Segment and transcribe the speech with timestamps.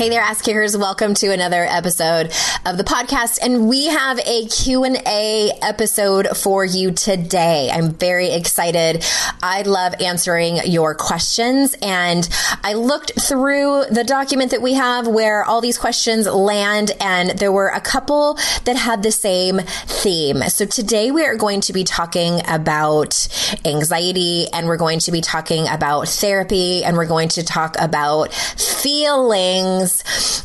[0.00, 0.74] Hey there, ass kickers.
[0.78, 2.32] Welcome to another episode
[2.64, 3.38] of the podcast.
[3.42, 7.68] And we have a Q&A episode for you today.
[7.70, 9.04] I'm very excited.
[9.42, 11.76] I love answering your questions.
[11.82, 12.26] And
[12.64, 16.92] I looked through the document that we have where all these questions land.
[16.98, 20.40] And there were a couple that had the same theme.
[20.48, 23.28] So today we are going to be talking about
[23.66, 28.32] anxiety and we're going to be talking about therapy and we're going to talk about
[28.32, 29.89] feelings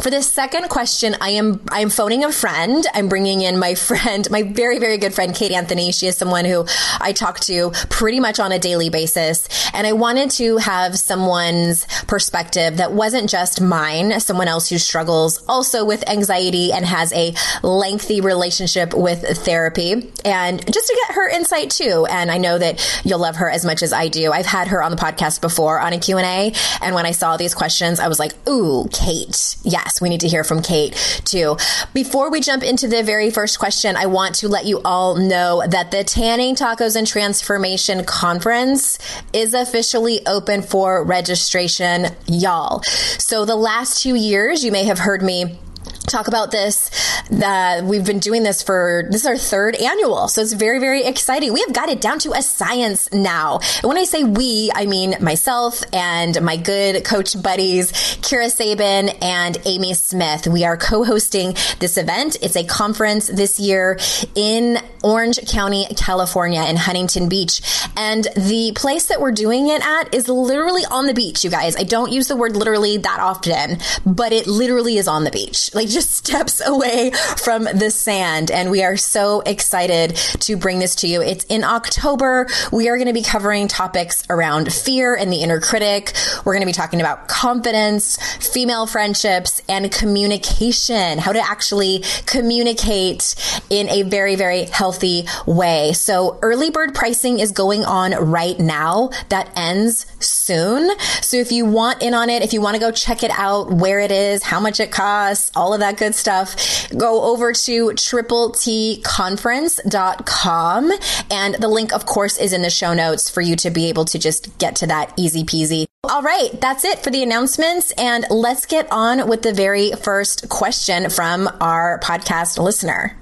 [0.01, 2.85] for this second question, I am I am phoning a friend.
[2.93, 5.91] I'm bringing in my friend, my very very good friend Kate Anthony.
[5.91, 6.65] She is someone who
[6.99, 11.85] I talk to pretty much on a daily basis, and I wanted to have someone's
[12.07, 17.33] perspective that wasn't just mine, someone else who struggles also with anxiety and has a
[17.63, 22.05] lengthy relationship with therapy, and just to get her insight too.
[22.09, 24.31] And I know that you'll love her as much as I do.
[24.31, 27.53] I've had her on the podcast before on a Q&A, and when I saw these
[27.53, 30.93] questions, I was like, "Ooh, Kate, Yes, we need to hear from Kate
[31.25, 31.57] too.
[31.93, 35.63] Before we jump into the very first question, I want to let you all know
[35.67, 38.97] that the Tanning Tacos and Transformation Conference
[39.33, 42.81] is officially open for registration, y'all.
[42.83, 45.59] So the last two years, you may have heard me
[46.05, 46.89] talk about this.
[47.31, 51.03] Uh, we've been doing this for this is our third annual, so it's very very
[51.03, 51.53] exciting.
[51.53, 53.59] We have got it down to a science now.
[53.81, 59.09] And when I say we, I mean myself and my good coach buddies, Kira Sabin
[59.21, 60.47] and Amy Smith.
[60.47, 62.37] We are co-hosting this event.
[62.41, 63.99] It's a conference this year
[64.35, 67.61] in Orange County, California, in Huntington Beach,
[67.95, 71.43] and the place that we're doing it at is literally on the beach.
[71.43, 75.23] You guys, I don't use the word literally that often, but it literally is on
[75.23, 75.73] the beach.
[75.73, 78.51] Like just steps away from the sand.
[78.51, 81.21] And we are so excited to bring this to you.
[81.21, 82.47] It's in October.
[82.71, 86.13] We are going to be covering topics around fear and the inner critic.
[86.43, 93.35] We're going to be talking about confidence, female friendships, and communication, how to actually communicate
[93.69, 95.93] in a very, very healthy way.
[95.93, 99.11] So early bird pricing is going on right now.
[99.29, 100.91] That ends soon.
[101.21, 103.71] So if you want in on it, if you want to go check it out,
[103.71, 107.93] where it is, how much it costs, all of that good stuff, go over to
[107.93, 110.91] triple T conference.com.
[111.31, 114.05] And the link, of course, is in the show notes for you to be able
[114.05, 115.85] to just get to that easy peasy.
[116.03, 117.91] All right, that's it for the announcements.
[117.91, 123.17] And let's get on with the very first question from our podcast listener.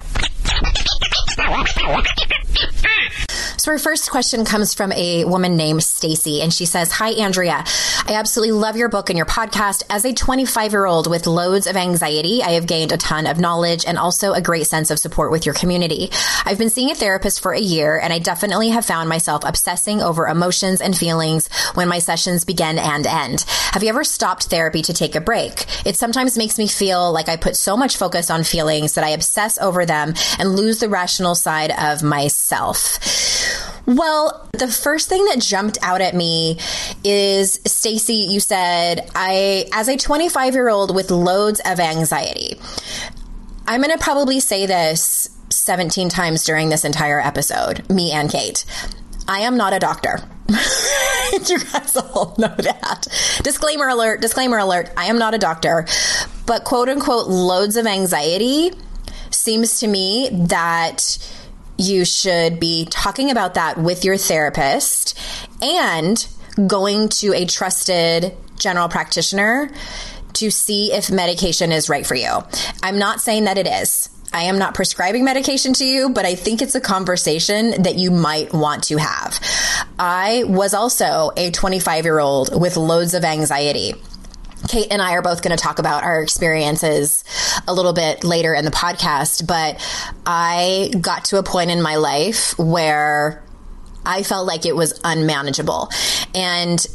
[3.63, 7.63] So our first question comes from a woman named Stacy and she says, "Hi Andrea.
[8.05, 9.83] I absolutely love your book and your podcast.
[9.89, 13.97] As a 25-year-old with loads of anxiety, I have gained a ton of knowledge and
[13.97, 16.11] also a great sense of support with your community.
[16.43, 20.01] I've been seeing a therapist for a year and I definitely have found myself obsessing
[20.01, 23.45] over emotions and feelings when my sessions begin and end.
[23.71, 25.67] Have you ever stopped therapy to take a break?
[25.85, 29.11] It sometimes makes me feel like I put so much focus on feelings that I
[29.11, 32.99] obsess over them and lose the rational side of myself."
[33.85, 36.57] Well, the first thing that jumped out at me
[37.03, 42.59] is Stacy, you said, I as a 25-year-old with loads of anxiety.
[43.67, 48.65] I'm going to probably say this 17 times during this entire episode, me and Kate.
[49.27, 50.19] I am not a doctor.
[50.49, 53.07] you guys all know that.
[53.43, 54.91] Disclaimer alert, disclaimer alert.
[54.97, 55.85] I am not a doctor,
[56.45, 58.71] but quote unquote, loads of anxiety
[59.31, 61.17] seems to me that
[61.77, 65.17] you should be talking about that with your therapist
[65.61, 66.27] and
[66.67, 69.71] going to a trusted general practitioner
[70.33, 72.29] to see if medication is right for you.
[72.81, 74.09] I'm not saying that it is.
[74.33, 78.09] I am not prescribing medication to you, but I think it's a conversation that you
[78.09, 79.39] might want to have.
[79.99, 83.93] I was also a 25 year old with loads of anxiety.
[84.67, 87.23] Kate and I are both going to talk about our experiences
[87.67, 89.79] a little bit later in the podcast, but
[90.25, 93.43] I got to a point in my life where
[94.05, 95.89] I felt like it was unmanageable.
[96.33, 96.85] And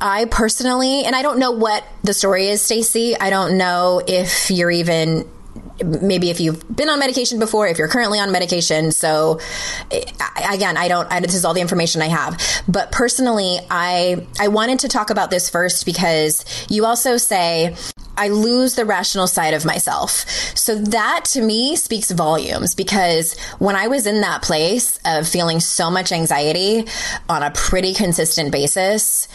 [0.00, 3.16] I personally, and I don't know what the story is, Stacy.
[3.18, 5.28] I don't know if you're even
[5.84, 8.92] maybe if you've been on medication before, if you're currently on medication.
[8.92, 9.40] So
[9.90, 12.40] again, I don't, I, this is all the information I have.
[12.68, 17.76] But personally, I, I wanted to talk about this first because you also say,
[18.18, 20.26] I lose the rational side of myself.
[20.56, 25.60] So that to me speaks volumes because when I was in that place of feeling
[25.60, 26.86] so much anxiety
[27.28, 29.28] on a pretty consistent basis,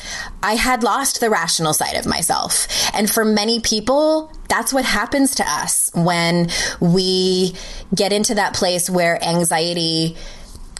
[0.43, 2.67] I had lost the rational side of myself.
[2.93, 7.55] And for many people, that's what happens to us when we
[7.95, 10.15] get into that place where anxiety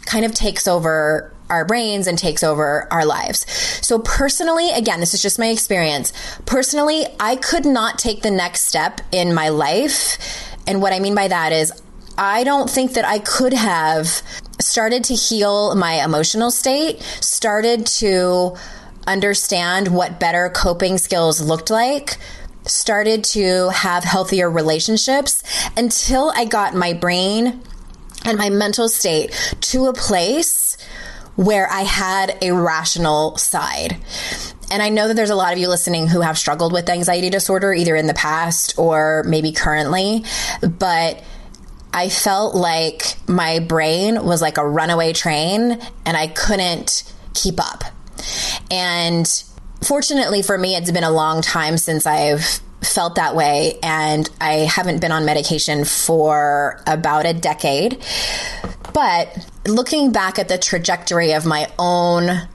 [0.06, 3.46] kind of takes over our brains and takes over our lives.
[3.84, 6.12] So personally, again, this is just my experience.
[6.46, 10.18] Personally, I could not take the next step in my life.
[10.66, 11.72] And what I mean by that is
[12.16, 14.22] I don't think that I could have
[14.60, 18.56] started to heal my emotional state, started to
[19.06, 22.16] understand what better coping skills looked like,
[22.66, 25.42] started to have healthier relationships
[25.76, 27.62] until I got my brain
[28.24, 30.78] and my mental state to a place
[31.36, 33.96] where I had a rational side.
[34.70, 37.30] And I know that there's a lot of you listening who have struggled with anxiety
[37.30, 40.24] disorder, either in the past or maybe currently,
[40.60, 41.22] but
[41.92, 47.04] I felt like my brain was like a runaway train and I couldn't
[47.34, 47.84] keep up.
[48.70, 49.26] And
[49.82, 54.52] fortunately for me, it's been a long time since I've felt that way and I
[54.60, 58.04] haven't been on medication for about a decade.
[58.92, 62.48] But looking back at the trajectory of my own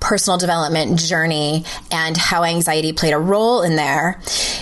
[0.00, 4.20] personal development journey and how anxiety played a role in there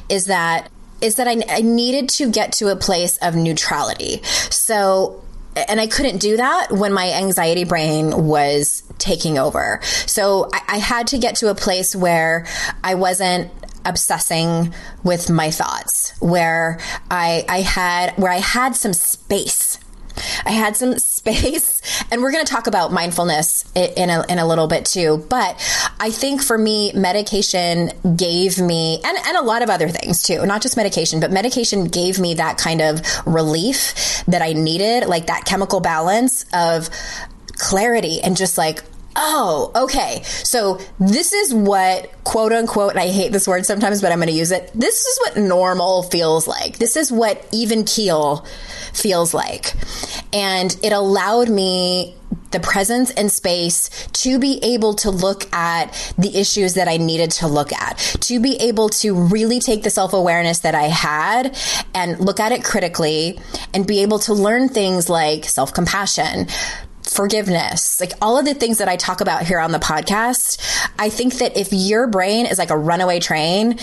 [0.08, 0.70] is that
[1.00, 4.22] is that I, I needed to get to a place of neutrality.
[4.50, 5.22] So
[5.56, 9.80] and I couldn't do that when my anxiety brain was taking over.
[10.06, 12.46] So I, I, had to get to a place where
[12.82, 13.52] I wasn't
[13.84, 16.78] obsessing with my thoughts, where
[17.10, 19.78] I, I had, where I had some space
[20.44, 24.46] I had some space, and we're going to talk about mindfulness in a, in a
[24.46, 25.24] little bit too.
[25.28, 25.56] But
[25.98, 30.44] I think for me, medication gave me, and, and a lot of other things too,
[30.46, 35.26] not just medication, but medication gave me that kind of relief that I needed, like
[35.26, 36.90] that chemical balance of
[37.56, 38.82] clarity and just like,
[39.16, 40.22] Oh, okay.
[40.24, 44.28] So this is what quote unquote, and I hate this word sometimes, but I'm going
[44.28, 44.70] to use it.
[44.74, 46.78] This is what normal feels like.
[46.78, 48.44] This is what even keel
[48.92, 49.74] feels like.
[50.32, 52.16] And it allowed me
[52.50, 57.32] the presence and space to be able to look at the issues that I needed
[57.32, 61.56] to look at, to be able to really take the self awareness that I had
[61.94, 63.40] and look at it critically
[63.74, 66.46] and be able to learn things like self compassion,
[67.14, 70.60] forgiveness, like all of the things that I talk about here on the podcast.
[70.98, 73.78] I think that if your brain is like a runaway train,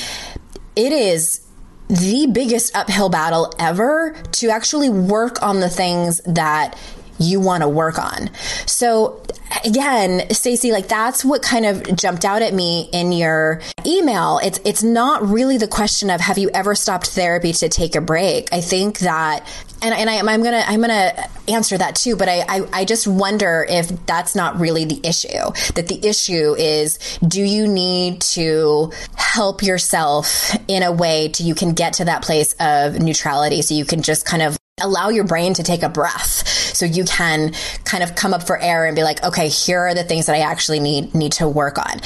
[0.75, 1.41] it is
[1.88, 6.77] the biggest uphill battle ever to actually work on the things that
[7.19, 8.29] you want to work on.
[8.65, 9.21] So
[9.65, 14.39] again, Stacy, like that's what kind of jumped out at me in your email.
[14.43, 18.01] It's it's not really the question of have you ever stopped therapy to take a
[18.01, 18.51] break.
[18.51, 19.45] I think that
[19.81, 21.13] and, and I, am gonna I'm gonna
[21.47, 25.51] answer that too, but I, I I just wonder if that's not really the issue.
[25.75, 31.55] That the issue is do you need to help yourself in a way to you
[31.55, 35.23] can get to that place of neutrality so you can just kind of allow your
[35.23, 37.53] brain to take a breath so you can
[37.85, 40.35] kind of come up for air and be like okay here are the things that
[40.35, 42.00] i actually need need to work on.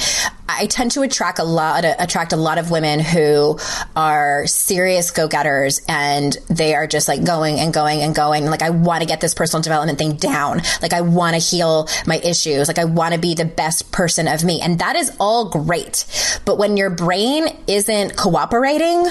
[0.48, 3.58] I tend to attract a lot attract a lot of women who
[3.96, 8.46] are serious go-getters and they are just like going and going and going.
[8.46, 10.62] Like i want to get this personal development thing down.
[10.82, 12.68] Like i want to heal my issues.
[12.68, 14.60] Like i want to be the best person of me.
[14.60, 16.04] And that is all great.
[16.44, 19.06] But when your brain isn't cooperating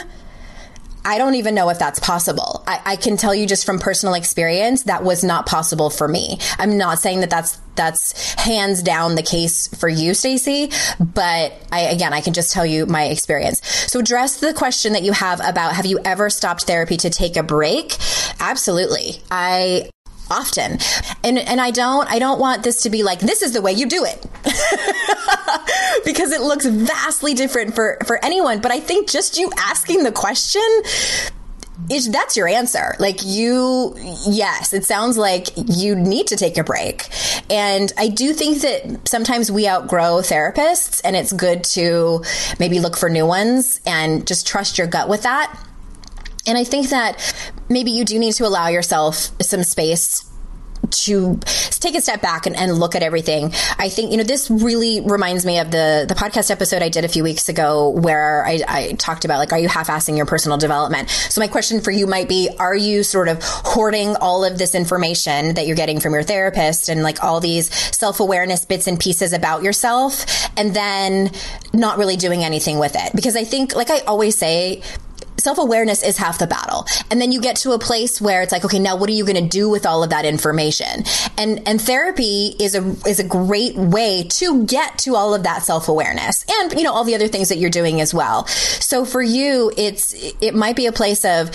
[1.06, 2.64] I don't even know if that's possible.
[2.68, 6.40] I, I, can tell you just from personal experience that was not possible for me.
[6.58, 10.72] I'm not saying that that's that's hands down the case for you, Stacy.
[11.00, 13.66] But I, again, I can just tell you my experience.
[13.92, 17.38] So address the question that you have about have you ever stopped therapy to take
[17.38, 17.98] a break?
[18.40, 19.22] Absolutely.
[19.30, 19.90] I
[20.30, 20.80] often
[21.24, 23.72] and and I don't I don't want this to be like this is the way
[23.72, 24.26] you do it
[26.06, 30.12] because it looks vastly different for for anyone but I think just you asking the
[30.12, 30.62] question
[31.90, 32.96] is that's your answer.
[33.00, 37.10] Like you, yes, it sounds like you need to take a break.
[37.50, 42.24] And I do think that sometimes we outgrow therapists and it's good to
[42.60, 45.56] maybe look for new ones and just trust your gut with that.
[46.48, 47.22] And I think that
[47.70, 50.30] maybe you do need to allow yourself some space
[50.92, 51.40] to
[51.72, 53.54] take a step back and, and, look at everything.
[53.80, 57.06] I think, you know, this really reminds me of the, the podcast episode I did
[57.06, 60.58] a few weeks ago where I, I talked about like, are you half-assing your personal
[60.58, 61.10] development?
[61.10, 64.76] So my question for you might be, are you sort of hoarding all of this
[64.76, 69.34] information that you're getting from your therapist and like all these self-awareness bits and pieces
[69.34, 70.26] about yourself
[70.58, 71.32] and then
[71.74, 73.12] not really doing anything with it?
[73.16, 74.82] Because I think, like I always say,
[75.38, 76.86] self awareness is half the battle.
[77.12, 79.26] And then you get to a place where it's like, okay, now what are you
[79.26, 81.04] going to do with all of that information?
[81.38, 85.64] And and therapy is a is a great way to get to all of that
[85.64, 88.48] self awareness and you know all the other things that you're doing as well.
[88.48, 91.52] So for you, it's it might be a place of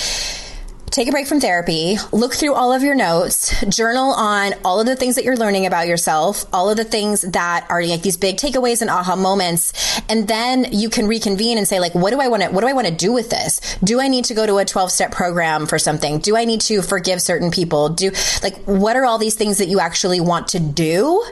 [0.90, 4.87] take a break from therapy, look through all of your notes, journal on all of
[4.87, 8.16] the things that you're learning about yourself, all of the things that are like these
[8.16, 9.73] big takeaways and aha moments.
[10.09, 12.66] And then you can reconvene and say, like, what do I want to, what do
[12.66, 13.78] I want to do with this?
[13.85, 16.18] Do I need to go to a 12 step program for something?
[16.18, 17.90] Do I need to forgive certain people?
[17.90, 18.11] Do,
[18.42, 21.25] like, what are all these things that you actually want to do?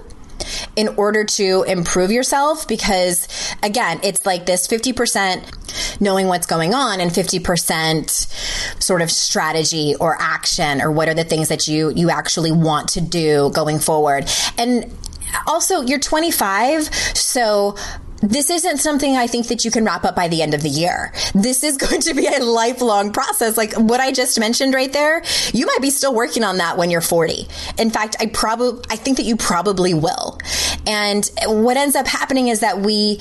[0.76, 3.28] In order to improve yourself because
[3.62, 10.16] again, it's like this 50% knowing what's going on and 50% sort of strategy or
[10.20, 14.30] action or what are the things that you you actually want to do going forward.
[14.56, 14.92] And
[15.46, 17.76] also you're 25, so
[18.20, 20.68] this isn't something I think that you can wrap up by the end of the
[20.68, 21.12] year.
[21.34, 23.56] This is going to be a lifelong process.
[23.56, 26.90] Like what I just mentioned right there, you might be still working on that when
[26.90, 27.46] you're 40.
[27.78, 30.38] In fact, I probably, I think that you probably will.
[30.86, 33.20] And what ends up happening is that we,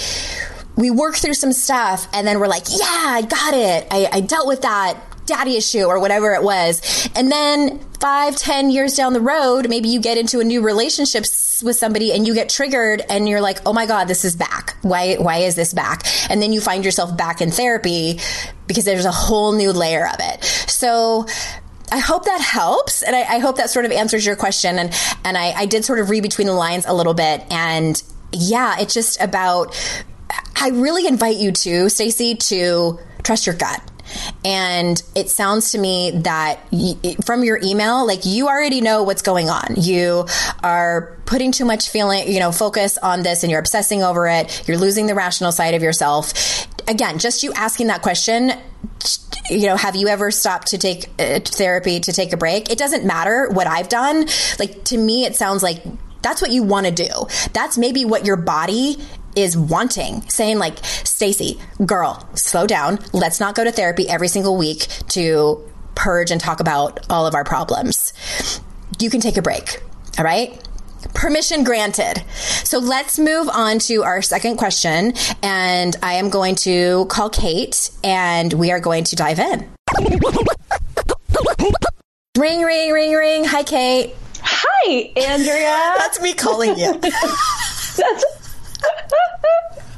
[0.75, 3.87] we work through some stuff and then we're like, yeah, I got it.
[3.91, 7.09] I, I dealt with that daddy issue or whatever it was.
[7.15, 11.23] And then five, ten years down the road, maybe you get into a new relationship
[11.63, 14.77] with somebody and you get triggered and you're like, oh my God, this is back.
[14.81, 16.03] Why, why is this back?
[16.29, 18.19] And then you find yourself back in therapy
[18.67, 20.43] because there's a whole new layer of it.
[20.43, 21.25] So,
[21.89, 23.01] I hope that helps.
[23.01, 24.77] And I, I, hope that sort of answers your question.
[24.77, 27.45] And, and I, I did sort of read between the lines a little bit.
[27.49, 28.01] And
[28.33, 29.73] yeah, it's just about,
[30.59, 33.81] I really invite you to, Stacy, to trust your gut
[34.45, 36.59] and it sounds to me that
[37.25, 39.75] from your email, like you already know what's going on.
[39.77, 40.25] You
[40.63, 44.67] are putting too much feeling, you know, focus on this and you're obsessing over it.
[44.67, 46.33] You're losing the rational side of yourself.
[46.87, 48.53] Again, just you asking that question
[49.49, 52.69] you know, have you ever stopped to take uh, therapy to take a break?
[52.69, 54.25] It doesn't matter what I've done.
[54.59, 55.81] Like to me, it sounds like
[56.21, 57.07] that's what you want to do.
[57.53, 58.97] That's maybe what your body
[59.37, 62.99] is wanting, saying like, Stacy, girl, slow down.
[63.13, 65.63] Let's not go to therapy every single week to
[65.95, 68.13] purge and talk about all of our problems.
[68.99, 69.81] You can take a break.
[70.17, 70.61] All right.
[71.13, 72.23] Permission granted.
[72.63, 75.13] So let's move on to our second question.
[75.43, 79.69] And I am going to call Kate and we are going to dive in.
[82.37, 83.45] Ring, ring, ring, ring.
[83.45, 84.15] Hi, Kate.
[84.41, 85.95] Hi, Andrea.
[85.97, 86.93] That's me calling you.
[87.97, 88.25] That's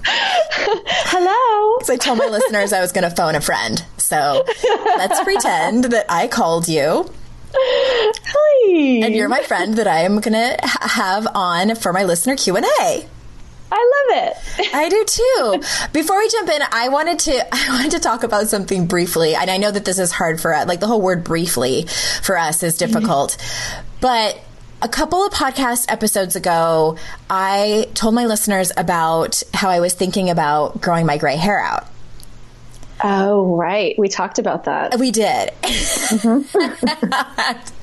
[1.11, 1.79] Hello.
[1.83, 3.83] So I told my listeners I was going to phone a friend.
[3.97, 4.45] So
[4.97, 7.09] let's pretend that I called you.
[7.53, 9.05] Hi.
[9.05, 13.07] And you're my friend that I am going to have on for my listener Q&A.
[13.71, 14.73] I love it.
[14.73, 15.89] I do too.
[15.93, 19.35] Before we jump in, I wanted to I wanted to talk about something briefly.
[19.35, 20.67] And I know that this is hard for us.
[20.67, 21.85] Like the whole word briefly
[22.23, 23.37] for us is difficult.
[24.01, 24.39] But
[24.81, 26.97] a couple of podcast episodes ago,
[27.29, 31.87] I told my listeners about how I was thinking about growing my gray hair out.
[33.03, 33.97] Oh, right.
[33.97, 34.99] We talked about that.
[34.99, 35.51] We did.
[35.61, 37.71] Mm-hmm.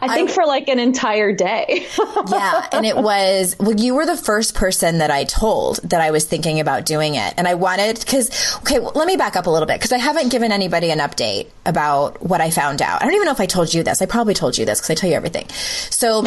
[0.00, 1.86] I think I, for like an entire day.
[2.28, 2.68] yeah.
[2.72, 6.24] And it was, well, you were the first person that I told that I was
[6.24, 7.34] thinking about doing it.
[7.36, 9.98] And I wanted, because, okay, well, let me back up a little bit because I
[9.98, 13.02] haven't given anybody an update about what I found out.
[13.02, 14.02] I don't even know if I told you this.
[14.02, 15.48] I probably told you this because I tell you everything.
[15.90, 16.24] So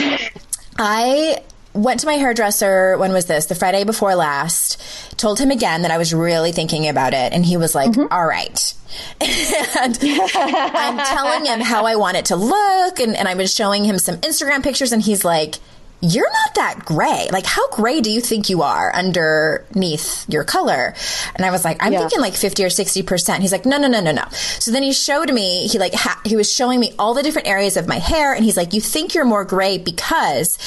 [0.78, 1.42] I
[1.78, 4.82] went to my hairdresser when was this the friday before last
[5.18, 8.12] told him again that i was really thinking about it and he was like mm-hmm.
[8.12, 8.74] All right
[9.22, 13.84] and i'm telling him how i want it to look and, and i was showing
[13.84, 15.56] him some instagram pictures and he's like
[16.00, 17.28] you're not that gray.
[17.32, 20.94] Like, how gray do you think you are underneath your color?
[21.36, 22.00] And I was like, I'm Yeah.
[22.00, 23.40] thinking like 50 or 60%.
[23.40, 24.24] He's like, no, no, no, no, no.
[24.32, 27.48] So then he showed me, he like, ha- he was showing me all the different
[27.48, 28.34] areas of my hair.
[28.34, 30.58] And he's like, you think you're more gray because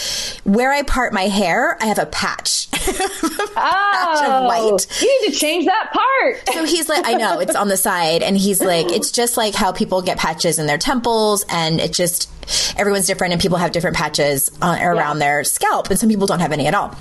[0.44, 2.68] where I part my hair, I have a patch.
[2.70, 4.86] patch of Oh, white.
[5.02, 6.48] You need to change that part.
[6.54, 9.54] So he's like, I know it's on the side, and he's like, it's just like
[9.54, 12.28] how people get patches in their temples, and it just
[12.76, 16.40] everyone's different, and people have different patches uh, around their scalp, and some people don't
[16.40, 16.96] have any at all.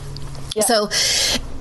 [0.61, 0.89] So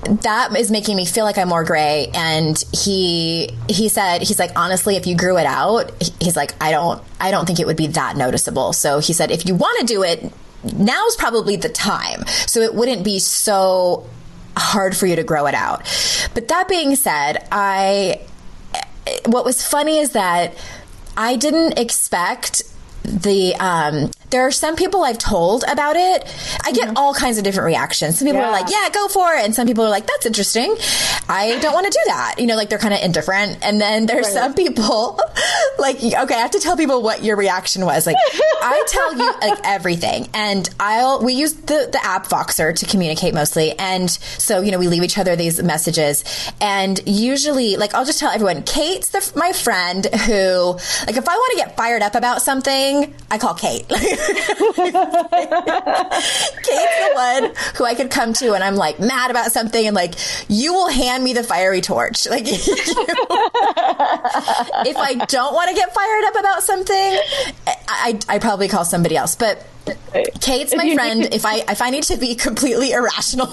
[0.03, 2.11] that is making me feel like I'm more gray.
[2.13, 6.71] And he he said he's like honestly, if you grew it out, he's like I
[6.71, 8.73] don't I don't think it would be that noticeable.
[8.73, 10.31] So he said if you want to do it,
[10.63, 12.25] now's probably the time.
[12.47, 14.07] So it wouldn't be so
[14.57, 15.81] hard for you to grow it out.
[16.33, 18.21] But that being said, I
[19.25, 20.53] what was funny is that
[21.17, 22.63] I didn't expect
[23.09, 26.23] the um there are some people I've told about it.
[26.63, 28.19] I get all kinds of different reactions.
[28.19, 30.75] Some people are like, "Yeah, go for it," and some people are like, "That's interesting."
[31.27, 32.35] I don't want to do that.
[32.37, 33.57] You know, like they're kind of indifferent.
[33.63, 35.19] And then there's some people
[35.79, 38.05] like, okay, I have to tell people what your reaction was.
[38.05, 38.17] Like,
[38.61, 43.33] I tell you like everything, and I'll we use the the app Voxer to communicate
[43.33, 46.23] mostly, and so you know we leave each other these messages,
[46.61, 51.35] and usually like I'll just tell everyone, Kate's the, my friend who like if I
[51.35, 53.87] want to get fired up about something, I call Kate.
[53.89, 54.09] Kate's
[56.65, 60.15] the one who I could come to and I'm like mad about something and like
[60.47, 62.27] you will hand me the fiery torch.
[62.27, 62.57] Like if
[64.97, 66.95] I don't want to get fired up about something,
[67.67, 69.35] I, I, I probably call somebody else.
[69.35, 69.65] But
[70.41, 71.33] Kate's my friend.
[71.33, 73.47] If I if I need to be completely irrational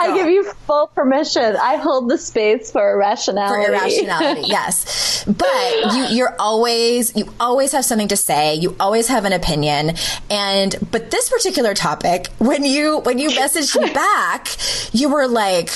[0.00, 1.56] I give you full permission.
[1.56, 3.68] I hold the space for for irrationality.
[3.68, 9.24] irrationality yes but you you're always you always have something to say you always have
[9.24, 9.96] an opinion
[10.30, 14.48] and but this particular topic when you when you messaged me back
[14.92, 15.70] you were like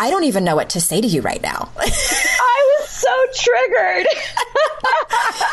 [0.00, 1.70] I don't even know what to say to you right now.
[1.78, 4.06] I was so triggered.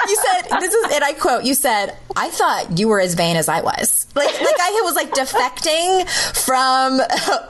[0.07, 3.35] you said this is and I quote you said I thought you were as vain
[3.35, 4.07] as I was.
[4.15, 6.07] Like like I was like defecting
[6.45, 7.01] from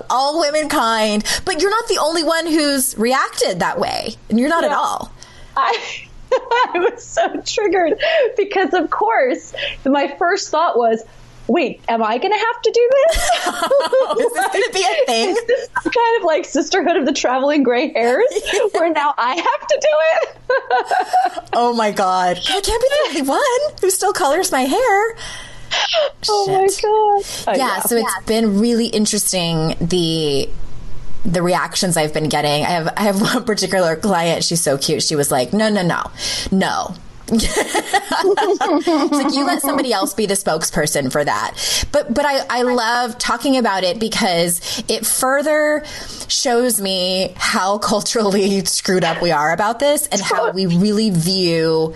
[0.10, 4.64] all womankind but you're not the only one who's reacted that way and you're not
[4.64, 5.12] at all.
[5.56, 8.00] I, I was so triggered
[8.38, 9.54] because, of course,
[9.86, 11.04] my first thought was,
[11.48, 13.16] wait, am I going to have to do this?
[14.26, 17.14] is this going to be a thing Is this kind of like sisterhood of the
[17.14, 18.26] traveling gray hairs
[18.74, 19.88] where now I have to do
[20.22, 21.50] it?
[21.54, 22.38] Oh my god.
[22.38, 25.16] I can't be the only one who still colors my hair.
[26.30, 27.54] oh my god.
[27.54, 27.82] I Yeah, know.
[27.86, 30.50] so it's been really interesting the
[31.26, 32.64] the reactions I've been getting.
[32.64, 35.04] I have I have one particular client, she's so cute.
[35.04, 36.04] She was like, "No, no, no.
[36.52, 36.96] No."
[37.30, 41.86] It's like you let somebody else be the spokesperson for that.
[41.92, 45.84] But but I, I love talking about it because it further
[46.28, 51.94] shows me how culturally screwed up we are about this and how we really view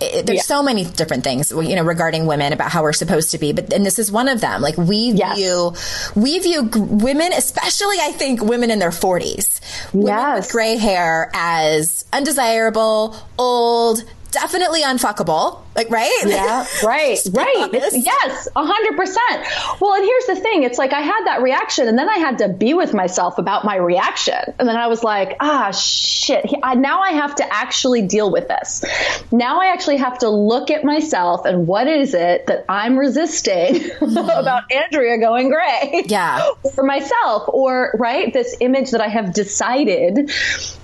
[0.00, 0.42] it, there's Yeah.
[0.42, 3.70] so many different things you know regarding women about how we're supposed to be but
[3.74, 5.36] and this is one of them like we Yes.
[5.36, 5.74] view
[6.14, 9.60] we view g- women especially i think women in their 40s
[9.92, 10.38] women Yes.
[10.44, 17.56] with gray hair as undesirable old definitely unfuckable like right Yeah, right, right.
[17.58, 17.96] honest.
[18.04, 19.80] Yes, a hundred percent.
[19.80, 22.38] Well, and here's the thing: it's like I had that reaction, and then I had
[22.38, 26.44] to be with myself about my reaction, and then I was like, ah, shit.
[26.62, 28.84] I, now I have to actually deal with this.
[29.32, 33.90] Now I actually have to look at myself and what is it that I'm resisting
[34.00, 36.04] about Andrea going gray?
[36.06, 36.50] Yeah.
[36.74, 40.30] for myself, or right, this image that I have decided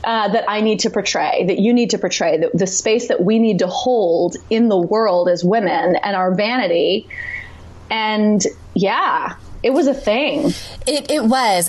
[0.04, 3.22] uh, that I need to portray, that you need to portray, the, the space that
[3.22, 7.08] we need to hold in the world as women and our vanity.
[7.90, 10.52] And yeah, it was a thing.
[10.86, 11.68] it, it was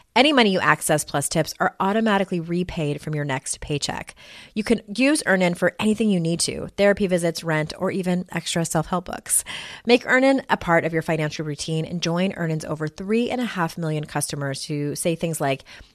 [0.13, 4.13] Any money you access plus tips are automatically repaid from your next paycheck.
[4.53, 8.65] You can use Earnin for anything you need to therapy visits, rent, or even extra
[8.65, 9.45] self help books.
[9.85, 13.45] Make Earnin a part of your financial routine and join Earnin's over three and a
[13.45, 15.63] half million customers who say things like,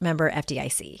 [0.00, 1.00] member FDIC.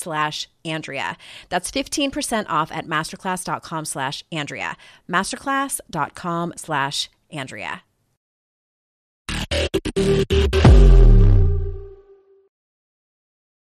[0.01, 1.17] slash Andrea.
[1.49, 4.75] That's 15% off at masterclass.com slash Andrea.
[5.09, 7.83] Masterclass.com slash Andrea.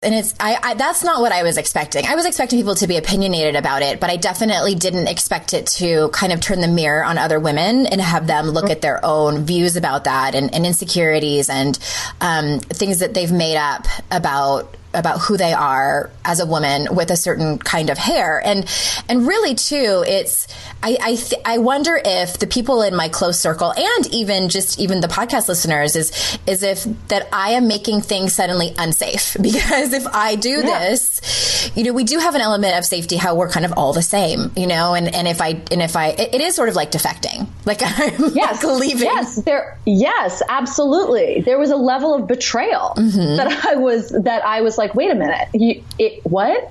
[0.02, 2.06] and it's I, I, that's not what I was expecting.
[2.06, 5.66] I was expecting people to be opinionated about it, but I definitely didn't expect it
[5.78, 9.04] to kind of turn the mirror on other women and have them look at their
[9.04, 11.78] own views about that and, and insecurities and
[12.20, 17.10] um, things that they've made up about about who they are as a woman with
[17.10, 18.40] a certain kind of hair.
[18.44, 18.66] And
[19.08, 20.46] and really too it's
[20.82, 24.78] i I, th- I wonder if the people in my close circle and even just
[24.78, 29.36] even the podcast listeners is is if that i am making things suddenly unsafe.
[29.42, 30.90] Because if i do yeah.
[30.90, 33.92] this you know we do have an element of safety how we're kind of all
[33.92, 36.68] the same you know and and if i and if i it, it is sort
[36.68, 41.76] of like defecting like i'm yes like leaving yes there yes absolutely there was a
[41.76, 43.36] level of betrayal mm-hmm.
[43.36, 46.66] that i was that i was like, wait a minute, you, it, what?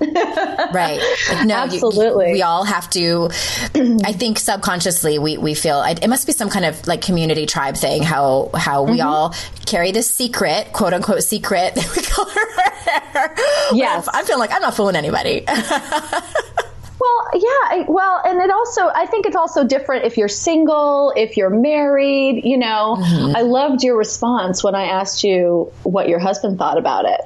[0.72, 1.00] right.
[1.30, 2.28] Like, no, absolutely.
[2.28, 3.30] You, we all have to,
[4.04, 7.76] I think subconsciously we, we feel, it must be some kind of like community tribe
[7.76, 9.08] thing, how, how we mm-hmm.
[9.08, 9.34] all
[9.66, 13.34] carry this secret, quote unquote secret that we call her.
[13.74, 14.08] Yes.
[14.12, 15.44] I'm feeling like I'm not fooling anybody.
[17.02, 17.84] Well, yeah.
[17.88, 22.44] Well, and it also, I think it's also different if you're single, if you're married.
[22.44, 23.36] You know, mm-hmm.
[23.36, 27.20] I loved your response when I asked you what your husband thought about it.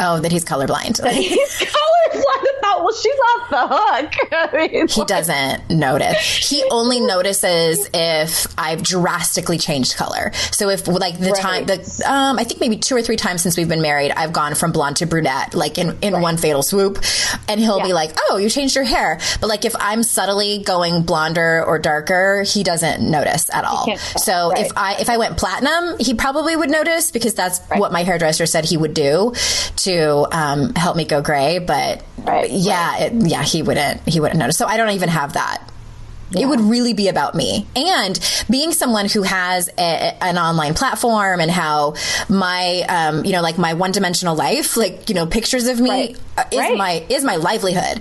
[0.00, 1.00] Oh, that he's colorblind.
[1.02, 2.56] That he's colorblind.
[2.86, 4.12] Well, she's off the hook.
[4.32, 6.48] I mean, he doesn't notice.
[6.48, 10.32] He only notices if I've drastically changed color.
[10.52, 11.40] So if like the right.
[11.40, 14.32] time, the um, I think maybe two or three times since we've been married, I've
[14.32, 16.22] gone from blonde to brunette, like in in right.
[16.22, 17.02] one fatal swoop,
[17.48, 17.86] and he'll yeah.
[17.86, 21.80] be like, "Oh, you changed your hair." But like if I'm subtly going blonder or
[21.80, 23.96] darker, he doesn't notice at all.
[23.96, 24.64] So right.
[24.64, 28.46] if I if I went platinum, he probably would notice because that's what my hairdresser
[28.46, 29.32] said he would do
[29.76, 29.85] to
[30.30, 31.58] um, help me go gray.
[31.58, 33.04] But right, yeah.
[33.04, 34.56] It, yeah, he wouldn't he wouldn't notice.
[34.56, 35.62] So I don't even have that.
[36.30, 36.42] Yeah.
[36.42, 37.66] It would really be about me.
[37.76, 38.18] And
[38.50, 41.94] being someone who has a, an online platform and how
[42.28, 45.90] my, um, you know, like my one dimensional life, like, you know, pictures of me
[45.90, 46.20] right.
[46.36, 46.76] Uh, is right.
[46.76, 48.00] my, is my livelihood.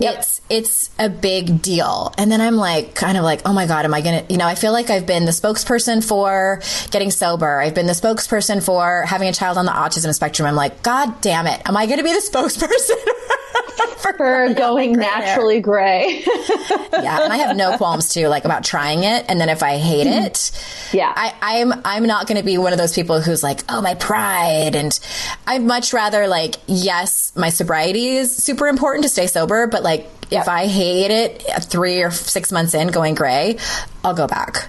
[0.00, 0.18] Yep.
[0.18, 2.12] It's, it's a big deal.
[2.18, 4.38] And then I'm like, kind of like, oh my God, am I going to, you
[4.38, 7.60] know, I feel like I've been the spokesperson for getting sober.
[7.60, 10.48] I've been the spokesperson for having a child on the autism spectrum.
[10.48, 11.62] I'm like, God damn it.
[11.66, 13.39] Am I going to be the spokesperson
[13.98, 15.62] for, for going naturally hair?
[15.62, 16.22] gray?
[16.26, 17.22] yeah.
[17.22, 19.24] And I have no qualms too, like about trying it.
[19.28, 20.26] And then if I hate mm-hmm.
[20.26, 23.60] it, yeah, I, I'm, I'm not going to be one of those people who's like,
[23.68, 24.74] oh, my pride.
[24.74, 24.98] And
[25.46, 30.08] I'd much rather like, yes, my sobriety is super important to stay sober, but like,
[30.30, 30.42] yep.
[30.42, 33.58] if I hate it three or six months in going gray,
[34.04, 34.68] I'll go back.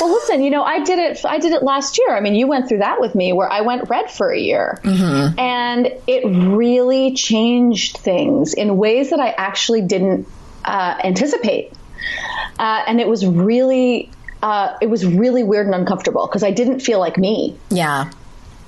[0.00, 1.24] Well, listen, you know, I did it.
[1.24, 2.16] I did it last year.
[2.16, 4.80] I mean, you went through that with me, where I went red for a year,
[4.82, 5.38] mm-hmm.
[5.38, 10.28] and it really changed things in ways that I actually didn't
[10.64, 11.72] uh, anticipate
[12.58, 14.10] uh, and it was really
[14.42, 17.56] uh, it was really weird and uncomfortable because I didn't feel like me.
[17.70, 18.10] Yeah.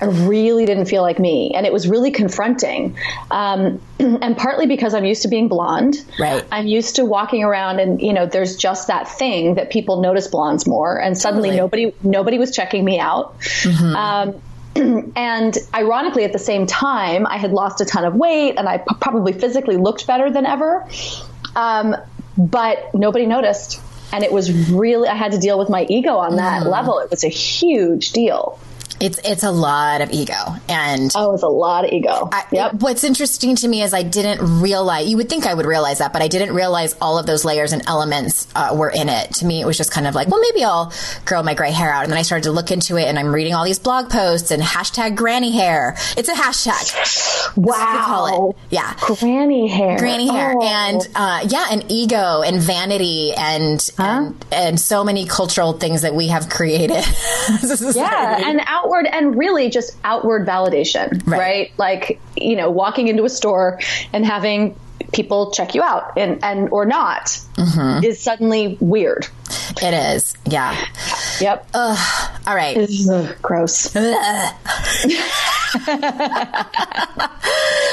[0.01, 1.53] I really didn't feel like me.
[1.55, 2.97] And it was really confronting.
[3.31, 6.05] Um, and partly because I'm used to being blonde.
[6.19, 6.45] Right.
[6.53, 10.29] I'm used to walking around and, you know, there's just that thing that people notice
[10.29, 11.01] blondes more.
[11.01, 11.61] And suddenly Totally.
[11.61, 13.35] nobody, nobody was checking me out.
[13.67, 14.41] Um,
[15.17, 18.79] and ironically, at the same time, I had lost a ton of weight and I
[18.79, 20.87] p- probably physically looked better than ever.
[21.57, 21.97] Um,
[22.37, 23.81] but nobody noticed.
[24.13, 27.01] And it was really, I had to deal with my ego on that level.
[27.01, 28.59] It was a huge deal.
[29.01, 30.35] It's it's a lot of ego,
[30.69, 32.29] and Oh, it's a lot of ego.
[32.33, 32.75] I, yep.
[32.75, 35.09] what's interesting to me is I didn't realize.
[35.09, 37.73] You would think I would realize that, but I didn't realize all of those layers
[37.73, 39.35] and elements uh, were in it.
[39.37, 40.93] To me, it was just kind of like, well, maybe I'll
[41.25, 43.33] grow my gray hair out, and then I started to look into it, and I'm
[43.35, 45.97] reading all these blog posts and hashtag granny hair.
[46.17, 47.57] It's a hashtag.
[47.57, 48.03] wow.
[48.05, 48.57] call it.
[48.71, 48.95] Yeah.
[49.21, 49.99] Granny hair.
[49.99, 50.63] granny hair Oh.
[50.63, 56.15] and uh, yeah and ego and vanity and, and and so many cultural things that
[56.15, 57.99] we have created as a society.
[58.01, 61.39] yeah, and outward and really just outward validation, Right.
[61.39, 61.73] right.
[61.77, 63.79] Like, you know, walking into a store
[64.13, 64.75] and having
[65.13, 68.05] people check you out and, and or not Mm-hmm.
[68.05, 69.27] is suddenly weird.
[69.83, 70.77] it is yeah
[71.41, 71.69] Yep.
[71.75, 71.97] all
[72.47, 72.77] right
[73.11, 73.95] Ugh, gross.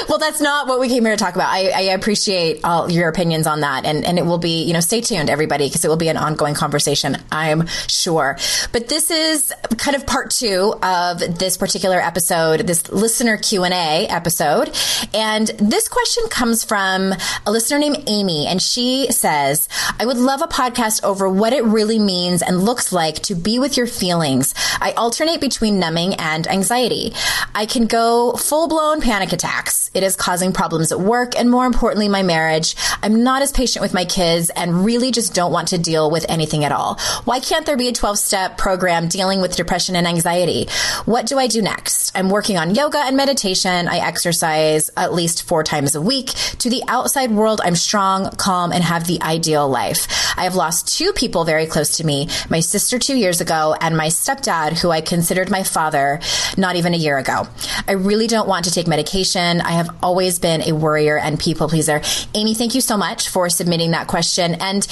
[0.08, 3.08] well that's not what we came here to talk about i, I appreciate all your
[3.08, 5.88] opinions on that and, and it will be you know stay tuned everybody because it
[5.88, 8.38] will be an ongoing conversation i'm sure
[8.72, 14.74] but this is kind of part two of this particular episode this listener q&a episode
[15.14, 17.12] and this question comes from
[17.46, 19.55] a listener named amy and she says
[19.98, 23.58] i would love a podcast over what it really means and looks like to be
[23.58, 24.54] with your feelings.
[24.80, 27.12] I alternate between numbing and anxiety.
[27.54, 29.90] I can go full-blown panic attacks.
[29.94, 32.76] It is causing problems at work and more importantly my marriage.
[33.02, 36.26] I'm not as patient with my kids and really just don't want to deal with
[36.28, 36.98] anything at all.
[37.24, 40.68] Why can't there be a 12-step program dealing with depression and anxiety?
[41.04, 42.16] What do i do next?
[42.16, 43.88] I'm working on yoga and meditation.
[43.88, 46.28] I exercise at least four times a week.
[46.58, 50.08] To the outside world i'm strong calm and have the ideal life.
[50.36, 53.96] I have lost two people very close to me my sister two years ago and
[53.96, 56.20] my stepdad who i considered my father
[56.56, 57.46] not even a year ago.
[57.86, 59.60] I really don't want to take medication.
[59.60, 62.02] I have always been a worrier and people pleaser.
[62.34, 64.56] Amy thank you so much for submitting that question.
[64.56, 64.86] And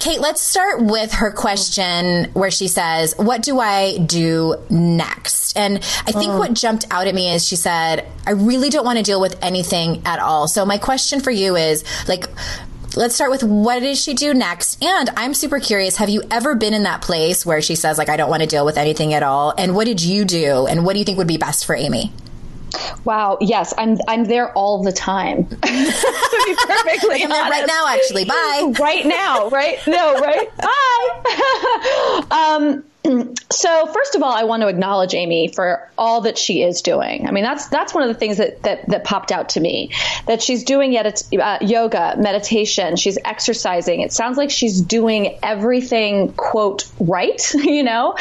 [0.00, 5.56] kate let's start with her question where she says what do i do next?
[5.56, 6.38] And i think oh.
[6.38, 9.38] what jumped out at me is she said i really don't want to deal with
[9.42, 10.48] anything at all.
[10.48, 12.26] So my question for you is like
[12.96, 16.54] let's start with what does she do next and i'm super curious have you ever
[16.54, 19.14] been in that place where she says like i don't want to deal with anything
[19.14, 21.64] at all and what did you do and what do you think would be best
[21.64, 22.12] for amy
[23.04, 23.36] Wow.
[23.40, 25.46] Yes, I'm I'm there all the time.
[25.46, 29.78] to be perfectly there right now actually bye right now, right?
[29.86, 30.48] No, right?
[30.58, 32.22] Hi.
[32.56, 32.84] um,
[33.50, 37.26] so first of all, I want to acknowledge Amy for all that she is doing.
[37.26, 39.90] I mean, that's that's one of the things that that, that popped out to me
[40.26, 44.02] that she's doing yet uh, yoga, meditation, she's exercising.
[44.02, 48.16] It sounds like she's doing everything quote right, you know.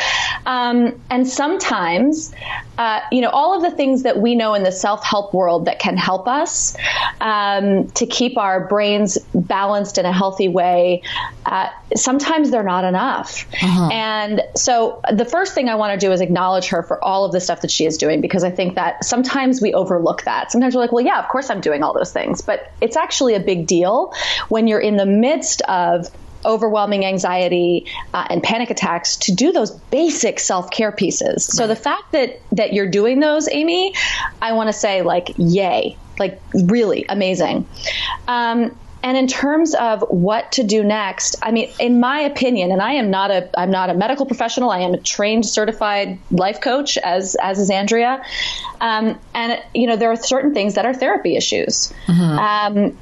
[0.47, 2.33] Um, and sometimes,
[2.79, 5.65] uh, you know, all of the things that we know in the self help world
[5.65, 6.75] that can help us
[7.19, 11.03] um, to keep our brains balanced in a healthy way.
[11.45, 13.45] Uh, sometimes they're not enough.
[13.91, 14.70] And so
[15.11, 17.61] the first thing I want to do is acknowledge her for all of the stuff
[17.61, 20.51] that she is doing because I think that sometimes we overlook that.
[20.51, 22.41] Sometimes we're like, well, yeah, of course I'm doing all those things.
[22.41, 24.13] But it's actually a big deal
[24.49, 26.07] when you're in the midst of
[26.43, 31.45] overwhelming anxiety uh, and panic attacks to do those basic self-care pieces.
[31.45, 33.93] So the fact that that you're doing those, Amy,
[34.41, 35.97] I want to say like yay.
[36.19, 37.67] Like really amazing.
[38.27, 42.81] Um, and in terms of what to do next, I mean, in my opinion, and
[42.81, 44.69] I am not a I'm not a medical professional.
[44.69, 48.23] I am a trained, certified life coach, as as is Andrea.
[48.79, 51.91] Um, and you know, there are certain things that are therapy issues.
[52.39, 52.97] Um,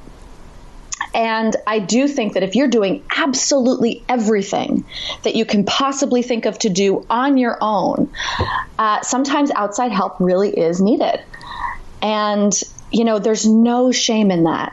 [1.12, 4.84] and I do think that if you're doing absolutely everything
[5.22, 8.12] that you can possibly think of to do on your own,
[8.78, 11.20] uh, sometimes outside help really is needed.
[12.00, 12.52] And,
[12.92, 14.72] you know, there's no shame in that.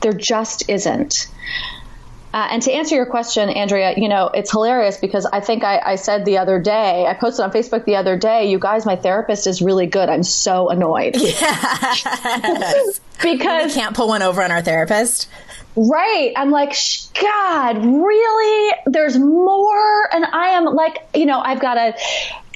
[0.00, 1.28] There just isn't.
[2.34, 5.78] Uh, and to answer your question, Andrea, you know, it's hilarious because I think I,
[5.78, 8.96] I said the other day, I posted on Facebook the other day, you guys, my
[8.96, 10.10] therapist is really good.
[10.10, 11.14] I'm so annoyed.
[11.14, 15.28] because we can't pull one over on our therapist
[15.76, 16.32] Right.
[16.36, 18.74] I'm like, "Sh- God, really?
[18.86, 20.14] There's more.
[20.14, 21.94] And I am like, you know, I've got a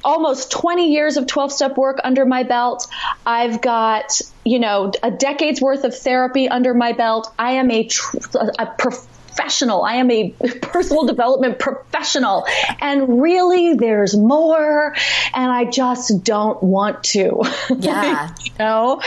[0.04, 2.86] almost 20 years of 12 step work under my belt.
[3.26, 7.32] I've got, you know, a decade's worth of therapy under my belt.
[7.38, 8.18] I am a, tr-
[8.58, 9.82] a prof- professional.
[9.82, 10.30] I am a
[10.62, 12.46] personal development professional.
[12.80, 14.94] And really, there's more.
[15.34, 17.42] And I just don't want to.
[17.80, 18.34] Yeah.
[18.44, 19.00] you know?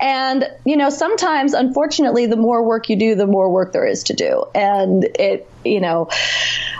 [0.00, 4.04] And, you know, sometimes, unfortunately, the more work you do, the more work there is
[4.04, 4.44] to do.
[4.54, 6.08] And it, you know,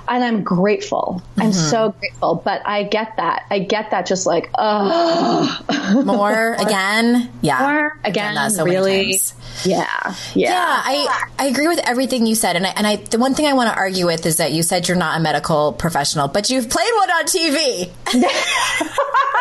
[0.09, 1.23] and I'm grateful.
[1.37, 1.71] I'm Mm-hmm.
[1.71, 2.37] so grateful.
[2.45, 3.45] But I get that.
[3.51, 7.31] I get that just like, oh, More again.
[7.43, 7.61] Yeah.
[7.61, 9.21] More again, many really.
[9.65, 10.51] Yeah, yeah.
[10.51, 12.57] Yeah, I, I agree with everything you said.
[12.57, 14.63] And I, and I, the one thing I want to argue with is that you
[14.63, 17.91] said you're not a medical professional, but you've played one on TV.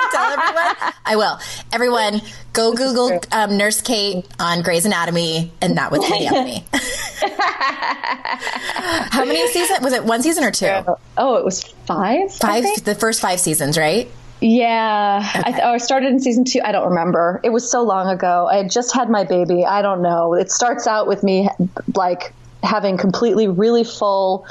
[0.11, 0.93] Tell everyone.
[1.05, 1.39] I will.
[1.71, 2.21] Everyone,
[2.53, 6.65] go Google um, Nurse Kate on Grey's Anatomy, and that was Anthony.
[9.11, 9.81] How many seasons?
[9.81, 10.69] Was it one season or two?
[11.17, 12.33] Oh, it was five.
[12.33, 14.09] Five, the first five seasons, right?
[14.41, 16.61] Yeah, I, th- oh, I started in season two.
[16.63, 17.39] I don't remember.
[17.43, 18.47] It was so long ago.
[18.51, 19.65] I had just had my baby.
[19.65, 20.33] I don't know.
[20.35, 21.49] It starts out with me
[21.95, 24.45] like having completely really full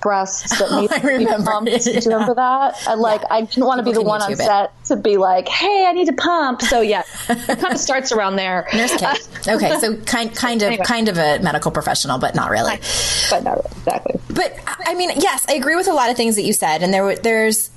[0.00, 1.70] breasts that need I to be pumped.
[1.84, 2.76] Do you remember that?
[2.86, 3.20] I like.
[3.30, 4.38] I didn't want to be the one on YouTube it.
[4.38, 8.12] set to be like, "Hey, I need to pump." So yeah, it kind of starts
[8.12, 8.66] around there.
[8.72, 9.28] Nurse Kate.
[9.48, 10.84] Okay, so kind, kind of, Anyway.
[10.86, 12.78] kind of a medical professional, but not really.
[13.30, 14.20] but not really, exactly.
[14.34, 16.92] But I mean, yes, I agree with a lot of things that you said, and
[16.94, 17.70] there there's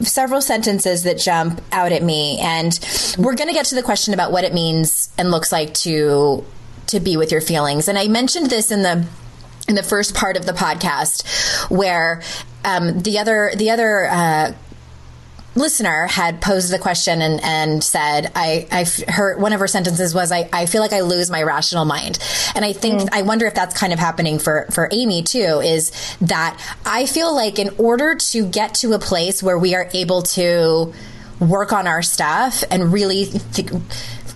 [0.00, 2.78] several sentences that jump out at me, and
[3.18, 6.44] we're going to get to the question about what it means and looks like to
[6.88, 7.88] to be with your feelings.
[7.88, 9.06] And I mentioned this in the
[9.68, 12.22] in the first part of the podcast, where
[12.64, 14.06] um, the other the other.
[14.10, 14.52] Uh,
[15.56, 20.14] listener had posed the question and, and said, I, I her, one of her sentences
[20.14, 22.18] was, I, I feel like I lose my rational mind.
[22.54, 23.08] And I think, mm.
[23.12, 27.34] I wonder if that's kind of happening for, for Amy too, is that I feel
[27.34, 30.92] like in order to get to a place where we are able to
[31.40, 33.70] work on our stuff and really th-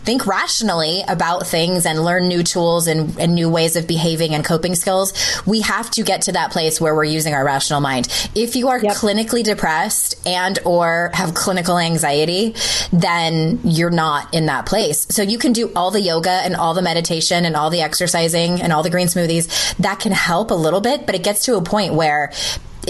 [0.05, 4.45] think rationally about things and learn new tools and, and new ways of behaving and
[4.45, 5.13] coping skills,
[5.47, 8.09] we have to get to that place where we're using our rational mind.
[8.35, 8.95] If you are Yep.
[8.97, 12.55] clinically depressed and or have clinical anxiety,
[12.93, 15.07] then you're not in that place.
[15.11, 18.61] So you can do all the yoga and all the meditation and all the exercising
[18.63, 19.77] and all the green smoothies.
[19.77, 22.33] That can help a little bit, but it gets to a point where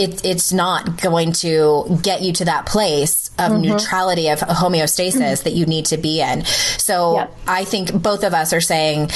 [0.00, 3.72] it, it's not going to get you to that place of mm-hmm.
[3.72, 5.44] neutrality of homeostasis mm-hmm.
[5.44, 6.44] that you need to be in.
[6.44, 7.36] So Yep.
[7.46, 9.10] I think both of us are saying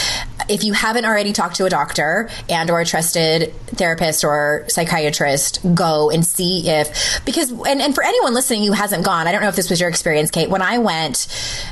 [0.48, 5.60] if you haven't already talked to a doctor and or a trusted therapist or psychiatrist,
[5.74, 9.40] go and see if because and, and for anyone listening who hasn't gone, I don't
[9.40, 10.50] know if this was your experience, Kate.
[10.50, 11.16] When I went,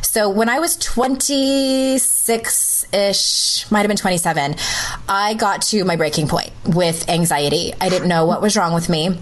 [0.02, 4.54] so when I was 26 ish, might have been 27,
[5.08, 7.72] I got to my breaking point with anxiety.
[7.80, 9.18] I didn't know what was wrong with me.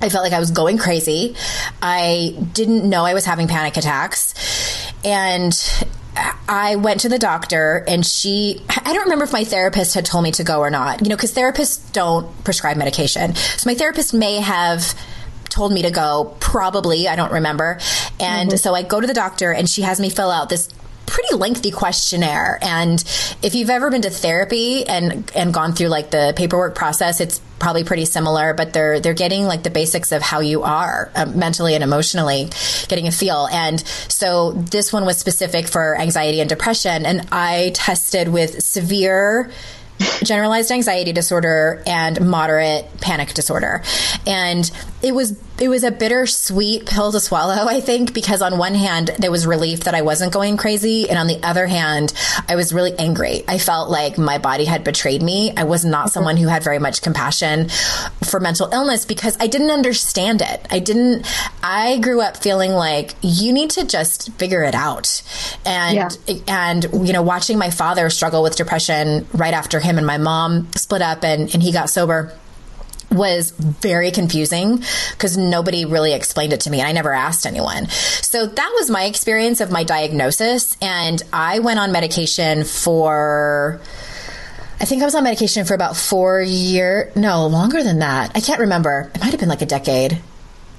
[0.00, 1.36] I felt like I was going crazy.
[1.80, 4.34] I didn't know I was having panic attacks.
[5.04, 5.52] And
[6.48, 10.24] I went to the doctor and she, I don't remember if my therapist had told
[10.24, 13.34] me to go or not, you know, because therapists don't prescribe medication.
[13.34, 14.94] So my therapist may have
[15.48, 17.78] told me to go, probably, I don't remember.
[18.18, 18.56] And mm-hmm.
[18.56, 20.68] so I go to the doctor and she has me fill out this
[21.12, 23.04] pretty lengthy questionnaire and
[23.42, 27.38] if you've ever been to therapy and and gone through like the paperwork process it's
[27.58, 31.38] probably pretty similar but they're they're getting like the basics of how you are um,
[31.38, 32.48] mentally and emotionally
[32.88, 37.72] getting a feel and so this one was specific for anxiety and depression and I
[37.74, 39.50] tested with severe
[40.24, 43.82] generalized anxiety disorder and moderate panic disorder.
[44.26, 44.68] And
[45.02, 49.12] it was it was a bittersweet pill to swallow, I think, because on one hand
[49.20, 52.12] there was relief that I wasn't going crazy, and on the other hand,
[52.48, 53.44] I was really angry.
[53.46, 55.52] I felt like my body had betrayed me.
[55.56, 57.68] I was not someone who had very much compassion
[58.24, 60.66] for mental illness because I didn't understand it.
[60.68, 61.26] I didn't
[61.62, 65.22] I grew up feeling like you need to just figure it out.
[65.64, 65.94] And
[66.26, 66.34] Yeah.
[66.48, 70.68] and you know watching my father struggle with depression right after him and my mom
[70.74, 72.32] split up and, and he got sober
[73.12, 77.88] was very confusing because nobody really explained it to me and I never asked anyone.
[77.88, 83.80] So that was my experience of my diagnosis and I went on medication for
[84.80, 88.32] I think I was on medication for about 4 year no, longer than that.
[88.34, 89.10] I can't remember.
[89.14, 90.20] It might have been like a decade.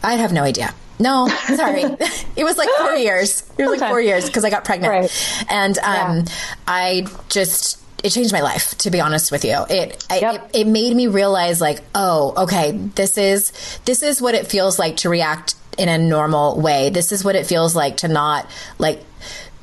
[0.03, 0.73] I have no idea.
[0.99, 1.83] No, sorry.
[2.35, 3.43] it was like four years.
[3.57, 4.91] It was like four years because I got pregnant.
[4.91, 5.45] Right.
[5.49, 6.25] And um, Yeah.
[6.67, 9.63] I just, it changed my life, to be honest with you.
[9.69, 10.35] It, I, Yep.
[10.53, 13.51] it, it made me realize like, oh, okay, this is,
[13.85, 16.89] this is what it feels like to react in a normal way.
[16.89, 19.01] This is what it feels like to not like,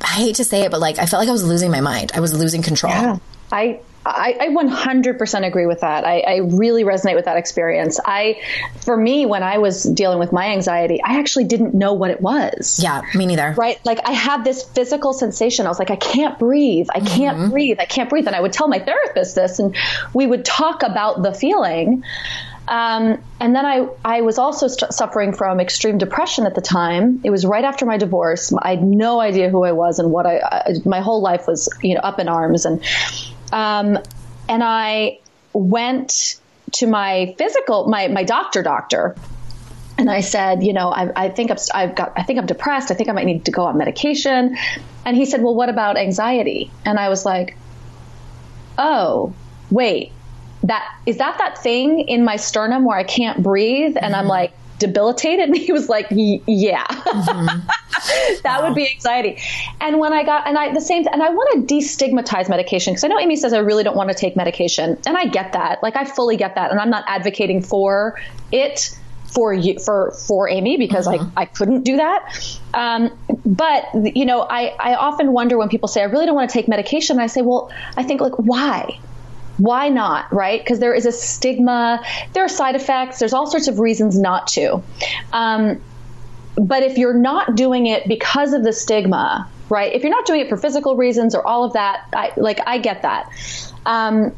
[0.00, 2.12] I hate to say it, but like, I felt like I was losing my mind.
[2.14, 2.92] I was losing control.
[2.92, 3.18] Yeah.
[3.52, 6.06] I I, I 100% agree with that.
[6.06, 8.00] I, I, really resonate with that experience.
[8.02, 8.40] I,
[8.82, 12.20] for me, when I was dealing with my anxiety, I actually didn't know what it
[12.20, 12.80] was.
[12.82, 13.54] Yeah, me neither.
[13.58, 13.78] Right?
[13.84, 15.66] Like I had this physical sensation.
[15.66, 16.88] I was like, I can't breathe.
[16.94, 17.50] I can't mm-hmm.
[17.50, 17.78] breathe.
[17.78, 18.26] I can't breathe.
[18.26, 19.76] And I would tell my therapist this, and
[20.14, 22.02] we would talk about the feeling.
[22.68, 27.20] Um, and then I, I was also st- suffering from extreme depression at the time.
[27.24, 28.52] It was right after my divorce.
[28.62, 31.68] I had no idea who I was and what I, I my whole life was,
[31.82, 32.64] you know, up in arms.
[32.64, 32.80] And
[33.52, 33.98] um,
[34.48, 35.20] and I
[35.52, 36.40] went
[36.72, 39.16] to my physical, my, my doctor doctor,
[39.98, 42.90] and I said, you know, I, I think I'm, I've got, I think I'm depressed.
[42.90, 44.56] I think I might need to go on medication.
[45.04, 46.70] And he said, well, what about anxiety?
[46.86, 47.56] And I was like,
[48.78, 49.34] oh,
[49.70, 50.12] wait,
[50.62, 53.96] that is that that thing in my sternum where I can't breathe?
[53.96, 54.14] And mm-hmm.
[54.14, 55.48] I'm like, debilitated?
[55.50, 57.68] And he was like, yeah, mm-hmm.
[58.42, 58.66] that wow.
[58.66, 59.40] would be anxiety.
[59.80, 63.04] And when I got, and I, the same, and I want to destigmatize medication because
[63.04, 64.98] I know Amy says I really don't want to take medication.
[65.06, 65.82] And I get that.
[65.82, 66.70] Like, I fully get that.
[66.70, 68.18] And I'm not advocating for
[68.52, 68.96] it
[69.32, 71.38] for you for for Amy because mm-hmm.
[71.38, 72.60] I, I couldn't do that.
[72.74, 73.84] Um, but
[74.16, 76.66] you know, I, I often wonder when people say I really don't want to take
[76.66, 77.16] medication.
[77.16, 78.98] And I say, well, I think like why?
[79.60, 80.58] why not, right?
[80.58, 84.46] Because there is a stigma, there are side effects, there's all sorts of reasons not
[84.48, 84.82] to.
[85.32, 85.80] Um,
[86.60, 89.92] but if you're not doing it because of the stigma, right?
[89.94, 92.78] If you're not doing it for physical reasons or all of that, I, like I
[92.78, 93.32] get that.
[93.86, 94.32] Um,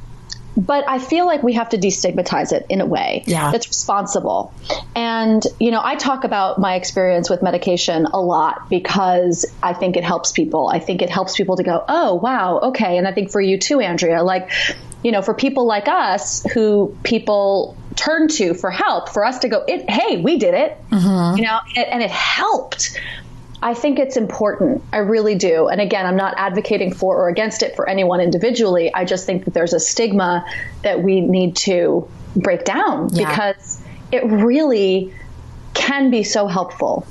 [0.56, 3.50] but I feel like we have to destigmatize it in a way yeah.
[3.50, 4.52] that's responsible.
[4.94, 9.96] And, you know, I talk about my experience with medication a lot because I think
[9.96, 10.68] it helps people.
[10.68, 12.98] I think it helps people to go, oh, wow, okay.
[12.98, 14.50] And I think for you too, Andrea, like,
[15.02, 19.48] you know, for people like us who people turn to for help, for us to
[19.48, 21.36] go, it, hey, we did it, mm-hmm.
[21.36, 23.00] you know, and, and it helped.
[23.62, 24.82] I think it's important.
[24.92, 25.68] I really do.
[25.68, 28.92] And again, I'm not advocating for or against it for anyone individually.
[28.92, 30.44] I just think that there's a stigma
[30.82, 33.28] that we need to break down yeah.
[33.28, 33.80] because
[34.10, 35.14] it really
[35.74, 37.06] can be so helpful.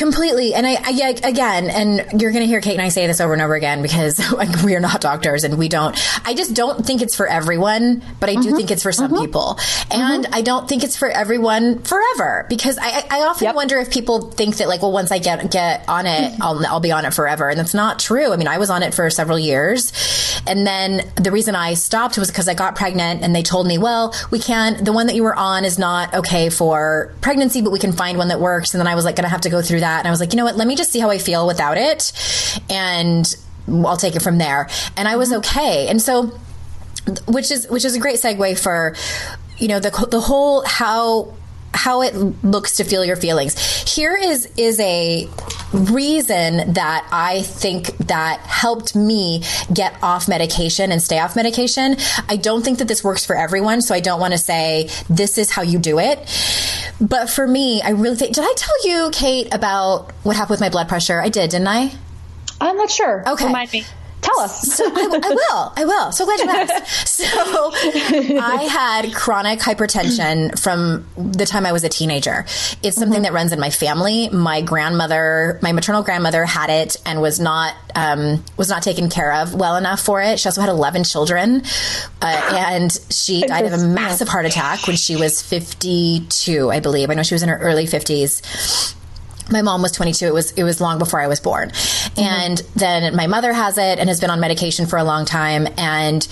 [0.00, 0.54] Completely.
[0.54, 3.34] And I, I again, and you're going to hear Kate and I say this over
[3.34, 5.94] and over again because like, we are not doctors and we don't,
[6.26, 8.56] I just don't think it's for everyone, but I do mm-hmm.
[8.56, 9.26] think it's for some mm-hmm.
[9.26, 9.58] people.
[9.90, 10.34] And mm-hmm.
[10.34, 13.54] I don't think it's for everyone forever because I, I often yep.
[13.54, 16.80] wonder if people think that like, well, once I get, get on it, I'll, I'll
[16.80, 17.50] be on it forever.
[17.50, 18.32] And that's not true.
[18.32, 19.92] I mean, I was on it for several years.
[20.46, 23.76] And then the reason I stopped was because I got pregnant and they told me,
[23.76, 27.70] well, we can't, the one that you were on is not okay for pregnancy, but
[27.70, 28.72] we can find one that works.
[28.72, 29.98] And then I was like, going to have to go through that that.
[30.00, 30.56] And I was like, you know what?
[30.56, 32.12] Let me just see how I feel without it.
[32.70, 33.36] And
[33.68, 34.68] I'll take it from there.
[34.96, 35.38] And I was mm-hmm.
[35.38, 35.88] okay.
[35.88, 36.38] And so,
[37.26, 38.94] which is, which is a great segue for,
[39.58, 41.34] you know, the, the whole how
[41.72, 42.14] how it
[42.44, 43.56] looks to feel your feelings.
[43.92, 45.28] Here is is a
[45.72, 51.96] reason that I think that helped me get off medication and stay off medication.
[52.28, 55.38] I don't think that this works for everyone, so I don't want to say this
[55.38, 56.18] is how you do it.
[57.00, 60.60] But for me, I really think did I tell you Kate about what happened with
[60.60, 61.20] my blood pressure?
[61.20, 61.92] I did, didn't I?
[62.60, 63.26] I'm not sure.
[63.26, 63.46] Okay.
[63.46, 63.84] Remind me.
[64.22, 64.60] Tell us.
[64.76, 65.72] so I, I, will.
[65.76, 66.12] I will.
[66.12, 67.10] So glad you asked.
[67.20, 72.44] So I had chronic hypertension from the time I was a teenager.
[72.82, 73.22] It's something mm-hmm.
[73.24, 74.30] that runs in my family.
[74.30, 79.34] My grandmother, my maternal grandmother, had it and was not um, was not taken care
[79.34, 80.38] of well enough for it.
[80.40, 81.62] She also had eleven children,
[82.22, 86.80] uh, and she died of a massive heart attack when she was fifty two, I
[86.80, 87.10] believe.
[87.10, 88.40] I know she was in her early fifties
[89.50, 92.20] my mom was 22 it was it was long before i was born mm-hmm.
[92.20, 95.66] and then my mother has it and has been on medication for a long time
[95.76, 96.26] and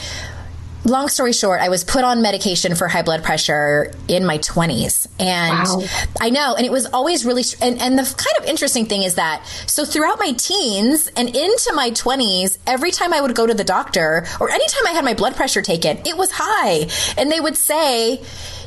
[0.89, 5.07] long story short, I was put on medication for high blood pressure in my 20s.
[5.19, 5.83] And wow.
[6.21, 9.17] I know, and it was always really, and, and the kind of interesting thing is
[9.17, 13.55] that, so throughout my teens and into my 20s, every time I would go to
[13.55, 16.89] the doctor or anytime I had my blood pressure taken, it was high.
[17.17, 18.23] And they would say,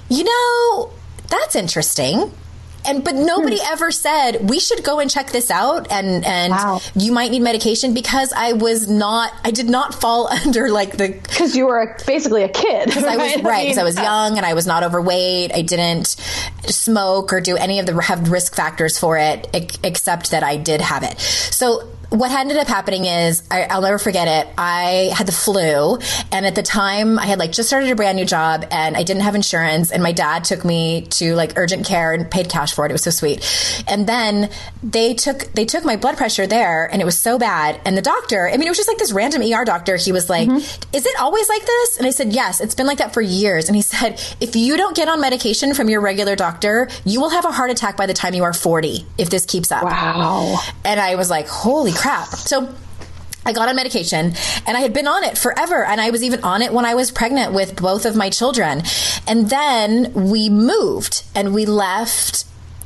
[0.10, 0.92] you know,
[1.28, 2.32] that's interesting
[2.86, 3.74] and but nobody hmm.
[3.74, 6.80] ever said we should go and check this out and and wow.
[6.96, 11.10] you might need medication because I was not I did not fall under like the
[11.10, 13.20] because you were a, basically a kid because right?
[13.20, 16.08] I was right because I, was young and I was not overweight I didn't
[16.66, 19.48] smoke or do any of the have risk factors for it
[19.84, 23.98] except that I did have it so what ended up happening is I, will never
[23.98, 24.54] forget it.
[24.58, 25.98] I had the flu,
[26.30, 29.04] and at the time, I had like just started a brand new job, and I
[29.04, 29.92] didn't have insurance.
[29.92, 32.92] And my dad took me to like urgent care and paid cash for it.
[32.92, 33.40] It was so sweet.
[33.88, 34.50] And then
[34.84, 37.80] they took they took my blood pressure there, and it was so bad.
[37.86, 39.96] And the doctor, I mean, it was just like this random ER doctor.
[39.96, 40.94] He was like, mm-hmm.
[40.94, 43.70] "Is it always like this?" And I said, "Yes, it's been like that for years."
[43.70, 47.30] And he said, "If you don't get on medication from your regular doctor, you will
[47.30, 50.60] have a heart attack by the time you are 40 if this keeps up." Wow.
[50.84, 52.28] And I was like, "Holy." Crap.
[52.30, 52.74] So
[53.46, 54.34] I got on medication
[54.68, 55.84] and I had been on it forever.
[55.86, 58.84] And I was even on it when I was pregnant with both of my children.
[59.28, 62.46] And then we moved and we left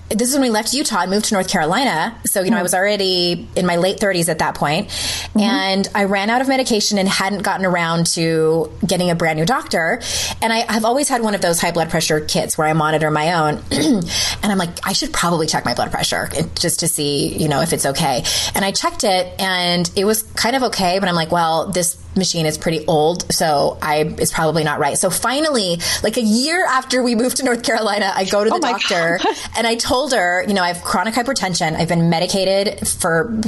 [0.10, 2.16] this is when we left Utah and moved to North Carolina.
[2.26, 2.60] So, you know, mm.
[2.60, 4.88] I was already in my late 30s at that point.
[4.88, 5.40] Mm-hmm.
[5.40, 9.46] And I ran out of medication and hadn't gotten around to getting a brand new
[9.46, 10.02] doctor.
[10.42, 13.10] And I, have always had one of those high blood pressure kits where I monitor
[13.10, 13.64] my own.
[13.72, 14.06] and
[14.44, 17.74] I'm like, I should probably check my blood pressure just to see, you know, if
[17.74, 18.24] it's okay.
[18.54, 21.00] And I checked it and it was kind of okay.
[21.00, 24.98] But I'm like, well, this machine is pretty old, so I it's probably not right.
[24.98, 28.56] So finally, like a year after we moved to North Carolina, I go to the
[28.56, 29.20] oh doctor
[29.58, 31.76] and I told her, you know, I have chronic hypertension.
[31.76, 33.40] I've been medicated for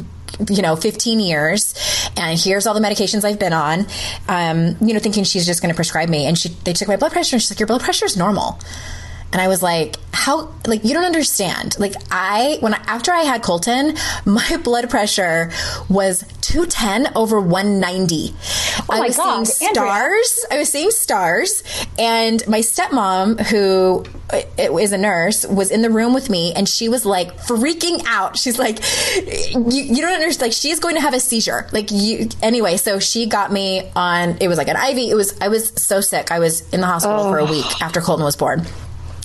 [0.49, 1.74] you know 15 years
[2.15, 3.88] and here's all the medications i've been on
[4.28, 6.95] um, you know thinking she's just going to prescribe me and she they took my
[6.95, 8.59] blood pressure and she's like your blood pressure is normal
[9.32, 11.78] and I was like, how, like, you don't understand.
[11.80, 15.51] Like, I, when, I, after I had Colton, my blood pressure
[15.89, 18.34] was 210 over 190.
[18.34, 20.45] Oh I was God, seeing stars.
[20.45, 20.57] Andrea.
[20.57, 21.63] I was seeing stars.
[21.99, 24.05] And my stepmom, who
[24.80, 28.38] is a nurse, was in the room with me and she was like freaking out.
[28.38, 28.80] She's like,
[29.17, 30.47] you, you don't understand.
[30.47, 31.67] Like, she's going to have a seizure.
[31.73, 35.11] Like, you, anyway, so she got me on, it was like an IV.
[35.11, 36.32] It was, I was so sick.
[36.32, 37.32] I was in the hospital oh.
[37.32, 38.65] for a week after Colton was born.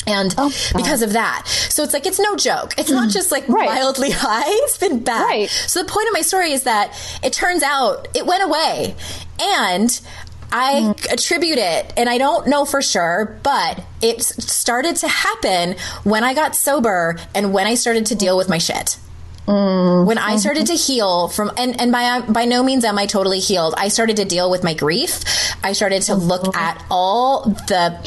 [0.07, 1.46] And oh, because of that.
[1.46, 2.74] So it's like, it's no joke.
[2.76, 3.12] It's not mm.
[3.12, 3.66] just like right.
[3.66, 4.42] wildly high.
[4.64, 5.22] It's been bad.
[5.22, 5.48] Right.
[5.48, 6.92] So the point of my story is that
[7.22, 8.96] it turns out it went away.
[9.40, 10.00] And
[10.53, 11.12] I mm.
[11.12, 16.34] attribute it, and I don't know for sure, but it started to happen when I
[16.34, 18.98] got sober and when I started to deal with my shit.
[19.46, 20.07] Mm.
[20.07, 23.40] When I started to heal from, and, and by, by no means am I totally
[23.40, 23.74] healed.
[23.76, 25.20] I started to deal with my grief.
[25.64, 26.57] I started to look mm-hmm.
[26.57, 27.98] at all the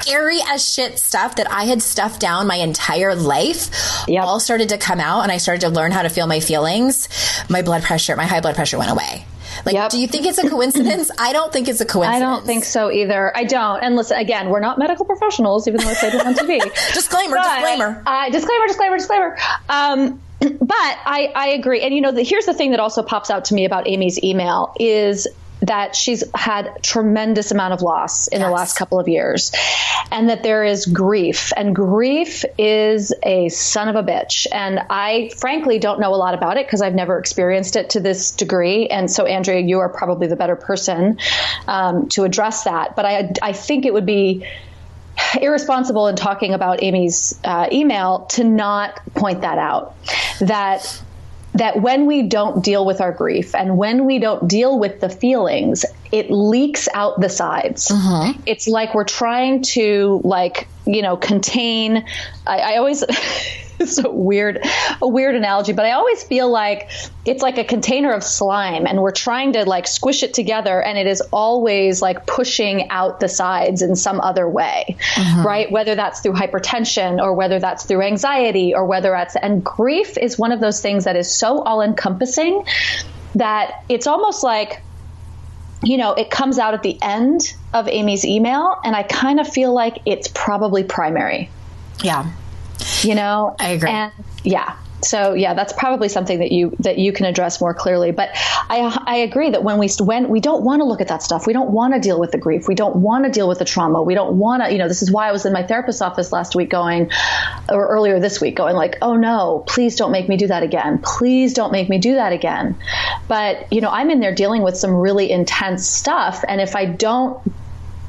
[0.00, 3.70] scary as shit stuff that I had stuffed down my entire life
[4.08, 4.24] yep.
[4.24, 7.08] all started to come out and I started to learn how to feel my feelings.
[7.48, 9.26] My blood pressure, my high blood pressure went away.
[9.64, 9.90] Like, yep.
[9.90, 11.10] do you think it's a coincidence?
[11.18, 12.22] I don't think it's a coincidence.
[12.22, 13.36] I don't think so either.
[13.36, 13.82] I don't.
[13.82, 16.60] And listen, again, we're not medical professionals, even though I say it on TV.
[16.94, 18.02] disclaimer, but, disclaimer.
[18.06, 19.38] Uh, disclaimer, disclaimer, disclaimer.
[19.68, 21.80] Um, but I, I agree.
[21.82, 24.22] And you know, the, here's the thing that also pops out to me about Amy's
[24.22, 25.28] email is
[25.66, 28.48] that she's had tremendous amount of loss in yes.
[28.48, 29.52] the last couple of years
[30.10, 35.30] and that there is grief and grief is a son of a bitch and i
[35.36, 38.86] frankly don't know a lot about it because i've never experienced it to this degree
[38.88, 41.18] and so andrea you are probably the better person
[41.68, 44.46] um, to address that but i i think it would be
[45.40, 49.94] irresponsible in talking about Amy's uh, email to not point that out.
[50.40, 51.02] That
[51.54, 55.08] that when we don't deal with our grief and when we don't deal with the
[55.08, 57.90] feelings, it leaks out the sides.
[57.90, 58.34] Uh-huh.
[58.44, 62.04] It's like we're trying to like, you know, contain.
[62.46, 63.04] I, I always
[63.78, 64.64] it's a weird
[65.02, 66.90] a weird analogy but i always feel like
[67.24, 70.98] it's like a container of slime and we're trying to like squish it together and
[70.98, 75.46] it is always like pushing out the sides in some other way mm-hmm.
[75.46, 80.16] right whether that's through hypertension or whether that's through anxiety or whether that's and grief
[80.18, 82.64] is one of those things that is so all encompassing
[83.34, 84.82] that it's almost like
[85.82, 89.46] you know, it comes out at the end of Amy's email, and I kind of
[89.46, 91.50] feel like it's probably primary.
[92.02, 92.32] Yeah
[93.02, 93.56] you know?
[93.58, 93.90] I agree.
[93.90, 94.12] And
[94.42, 94.76] yeah.
[95.02, 98.10] So yeah that's probably something that you that you can address more clearly.
[98.10, 98.30] But
[98.70, 101.46] i i agree that when we when we don't want to look at that stuff
[101.46, 103.64] we don't want to deal with the grief we don't want to deal with the
[103.64, 106.02] trauma we don't want to you know this is why i was in my therapist's
[106.02, 107.10] office last week going
[107.68, 110.98] or earlier this week going like oh no please don't make me do that again.
[111.02, 112.76] Please don't make me do that again.
[113.28, 116.84] But you know i'm in there dealing with some really intense stuff and if i
[116.84, 117.40] don't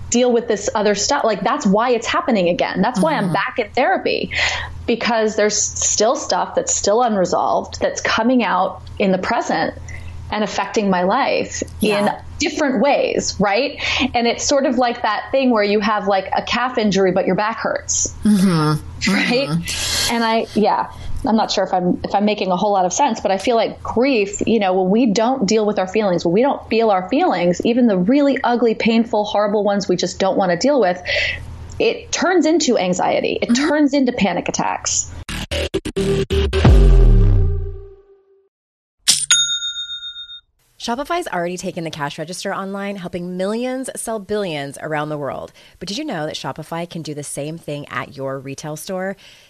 [0.09, 1.23] deal with this other stuff.
[1.23, 2.81] Like that's why it's happening again.
[2.81, 3.27] That's why mm-hmm.
[3.27, 4.31] I'm back in therapy
[4.85, 9.73] because there's still stuff that's still unresolved that's coming out in the present
[10.31, 12.17] and affecting my life yeah.
[12.17, 13.81] in different ways, right?
[14.13, 17.25] And it's sort of like that thing where you have like a calf injury, but
[17.25, 19.11] your back hurts, mm-hmm.
[19.13, 19.49] right?
[19.49, 20.13] Mm-hmm.
[20.15, 20.91] And I, yeah.
[21.27, 23.37] I'm not sure if I'm if I'm making a whole lot of sense, but I
[23.37, 26.67] feel like grief, you know, when we don't deal with our feelings, when we don't
[26.69, 30.57] feel our feelings, even the really ugly, painful, horrible ones we just don't want to
[30.57, 31.01] deal with,
[31.79, 33.39] it turns into anxiety.
[33.41, 33.67] It mm-hmm.
[33.67, 35.11] turns into panic attacks.
[40.85, 45.51] Shopify's already taken the cash register online, helping millions sell billions around the world.
[45.79, 49.15] But did you know that Shopify can do the same thing at your retail store?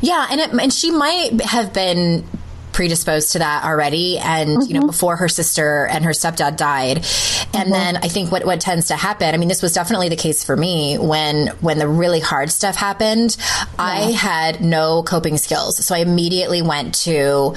[0.00, 2.24] Yeah, and it, and she might have been
[2.78, 4.72] predisposed to that already and mm-hmm.
[4.72, 7.70] you know before her sister and her stepdad died and mm-hmm.
[7.72, 10.44] then i think what what tends to happen i mean this was definitely the case
[10.44, 13.64] for me when when the really hard stuff happened yeah.
[13.78, 17.52] i had no coping skills so i immediately went to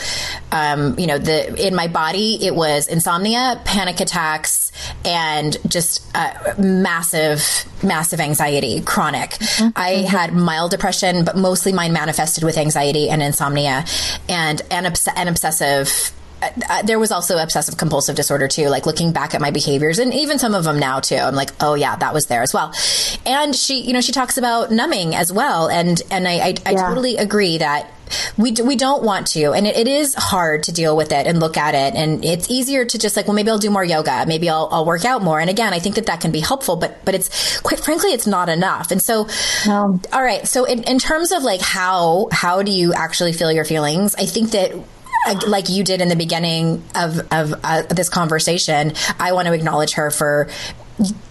[0.52, 4.72] um, you know the in my body it was insomnia panic attacks
[5.06, 9.70] and just uh, massive massive anxiety chronic mm-hmm.
[9.76, 13.86] i had mild depression but mostly mine manifested with anxiety and insomnia
[14.28, 19.36] and and and obsessive uh, there was also obsessive compulsive disorder too like looking back
[19.36, 21.16] at my behaviors and even some of them now too.
[21.16, 22.74] I'm like oh yeah that was there as well.
[23.26, 25.70] And she you know she talks about numbing as well.
[25.70, 27.92] And and i i, I totally agree that
[28.38, 31.40] we, we don't want to and it, it is hard to deal with it and
[31.40, 31.96] look at it.
[31.96, 34.26] And it's easier to just like well maybe i'll do more yoga.
[34.28, 35.40] Maybe i'll, I'll work out more.
[35.40, 38.28] And again i think that that can be helpful but but it's quite frankly it's
[38.28, 38.90] not enough.
[38.90, 39.28] And so
[39.68, 40.00] no.
[40.12, 40.48] all right.
[40.48, 44.16] So in, in terms of like how how do you actually feel your feelings?
[44.16, 44.74] I think that
[45.48, 49.94] like you did in the beginning of of uh, this conversation, I want to acknowledge
[49.94, 50.50] her for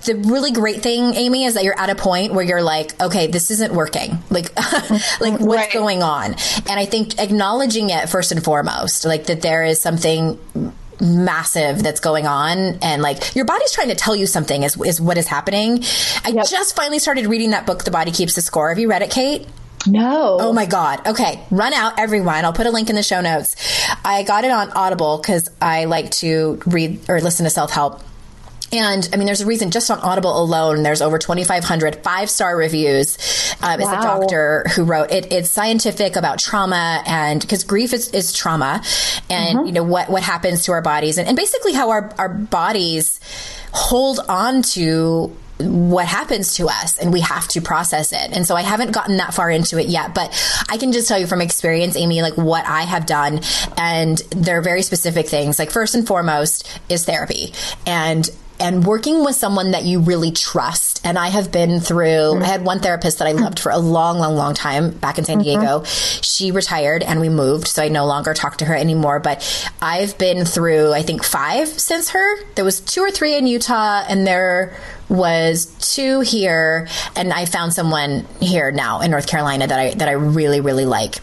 [0.05, 3.27] the really great thing, Amy, is that you're at a point where you're like, okay,
[3.27, 4.19] this isn't working.
[4.31, 4.55] Like,
[5.21, 5.73] like what's right.
[5.73, 6.35] going on?
[6.35, 10.39] And I think acknowledging it first and foremost, like that there is something
[11.01, 15.01] massive that's going on and like your body's trying to tell you something is, is
[15.01, 15.83] what is happening.
[16.25, 16.47] I yep.
[16.47, 18.69] just finally started reading that book, The Body Keeps the Score.
[18.69, 19.47] Have you read it, Kate?
[19.87, 20.39] No.
[20.41, 21.07] Oh my God.
[21.07, 21.43] Okay.
[21.51, 22.45] Run out, everyone.
[22.45, 23.57] I'll put a link in the show notes.
[24.05, 28.03] I got it on Audible because I like to read or listen to self help.
[28.73, 32.57] And I mean, there's a reason just on Audible alone, there's over 2,500 five star
[32.57, 33.19] reviews.
[33.61, 33.87] Um, wow.
[33.87, 35.33] It's a doctor who wrote it.
[35.33, 38.83] It's scientific about trauma and because grief is, is trauma
[39.29, 39.67] and, mm-hmm.
[39.67, 43.19] you know, what, what happens to our bodies and, and basically how our, our bodies
[43.73, 48.33] hold on to what happens to us and we have to process it.
[48.33, 50.31] And so I haven't gotten that far into it yet, but
[50.69, 53.41] I can just tell you from experience, Amy, like what I have done.
[53.77, 55.59] And there are very specific things.
[55.59, 57.53] Like first and foremost is therapy
[57.87, 58.29] and
[58.61, 61.01] and working with someone that you really trust.
[61.03, 62.43] And I have been through, mm-hmm.
[62.43, 65.25] I had one therapist that I loved for a long, long, long time back in
[65.25, 65.61] San mm-hmm.
[65.61, 65.85] Diego.
[65.85, 69.19] She retired and we moved, so I no longer talk to her anymore.
[69.19, 72.45] But I've been through, I think, five since her.
[72.55, 74.77] There was two or three in Utah, and there
[75.09, 76.87] was two here,
[77.17, 80.85] and I found someone here now in North Carolina that I that I really, really
[80.85, 81.17] like.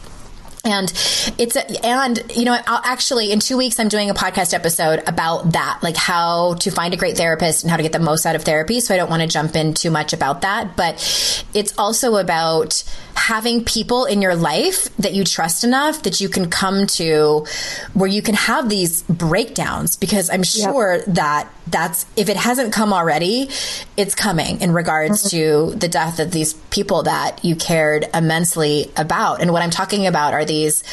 [0.67, 0.91] And
[1.37, 5.01] it's a, and you know I'll actually in two weeks I'm doing a podcast episode
[5.07, 8.25] about that, like how to find a great therapist and how to get the most
[8.25, 8.79] out of therapy.
[8.79, 10.95] So I don't want to jump in too much about that, but
[11.53, 12.83] it's also about
[13.17, 17.45] having people in your life that you trust enough that you can come to
[17.93, 21.05] where you can have these breakdowns because I'm sure yep.
[21.07, 23.49] that that's if it hasn't come already,
[23.97, 25.71] it's coming in regards mm-hmm.
[25.71, 29.41] to the death of these people that you cared immensely about.
[29.41, 30.83] And what I'm talking about are these,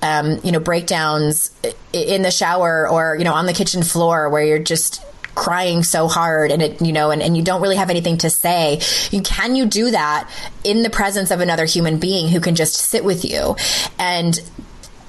[0.00, 1.50] um, you know, breakdowns
[1.92, 5.04] in the shower or you know on the kitchen floor where you're just
[5.36, 8.30] crying so hard and it, you know, and, and you don't really have anything to
[8.30, 8.80] say.
[9.12, 10.28] You, can you do that
[10.64, 13.54] in the presence of another human being who can just sit with you?
[13.98, 14.40] And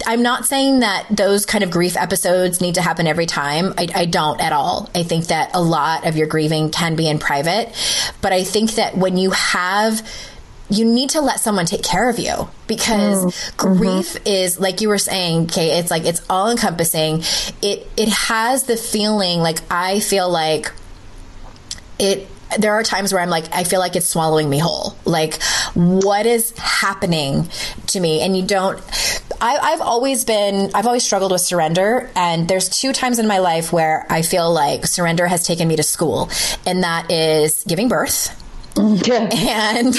[0.05, 3.73] I'm not saying that those kind of grief episodes need to happen every time.
[3.77, 4.89] I, I, don't at all.
[4.93, 7.73] I think that a lot of your grieving can be in private.
[8.21, 10.07] But I think that when you have,
[10.69, 13.77] you need to let someone take care of you because mm-hmm.
[13.77, 17.23] grief is like you were saying, okay, it's like it's all encompassing.
[17.61, 20.71] It it has the feeling like I feel like
[21.99, 24.95] it there are times where I'm like, I feel like it's swallowing me whole.
[25.05, 25.41] Like,
[25.73, 27.49] what is happening
[27.87, 28.21] to me?
[28.21, 28.81] And you don't,
[29.41, 32.09] I, have always been, I've always struggled with surrender.
[32.15, 35.75] And there's two times in my life where I feel like surrender has taken me
[35.75, 36.29] to school,
[36.65, 38.33] and that is giving birth.
[39.33, 39.95] and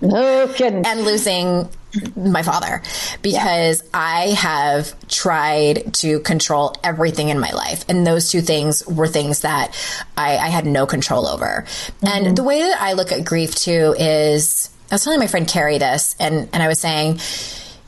[0.00, 0.86] no kidding.
[0.86, 1.68] and losing
[2.14, 2.82] my father
[3.22, 3.88] because yeah.
[3.94, 7.84] I have tried to control everything in my life.
[7.88, 9.74] And those two things were things that
[10.16, 11.64] I, I had no control over.
[11.66, 12.06] Mm-hmm.
[12.06, 15.48] And the way that I look at grief too is I was telling my friend
[15.48, 17.18] Carrie this, and, and I was saying,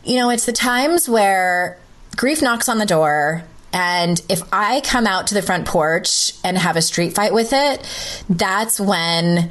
[0.04, 1.78] you know, it's the times where
[2.16, 3.44] grief knocks on the door.
[3.72, 7.52] And if I come out to the front porch and have a street fight with
[7.52, 9.50] it, that's when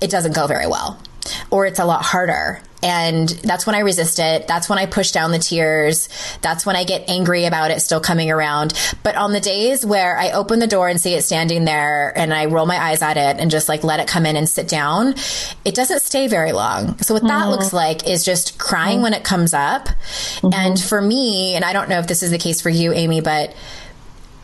[0.00, 1.00] it doesn't go very well
[1.50, 2.60] or it's a lot harder.
[2.82, 4.46] And that's when I resist it.
[4.46, 6.10] That's when I push down the tears.
[6.42, 8.74] That's when I get angry about it still coming around.
[9.02, 12.34] But on the days where I open the door and see it standing there and
[12.34, 14.68] I roll my eyes at it and just like let it come in and sit
[14.68, 15.14] down,
[15.64, 16.98] it doesn't stay very long.
[16.98, 17.28] So what mm-hmm.
[17.28, 19.04] that looks like is just crying mm-hmm.
[19.04, 19.86] when it comes up.
[19.86, 20.48] Mm-hmm.
[20.52, 23.22] And for me, and I don't know if this is the case for you, Amy,
[23.22, 23.56] but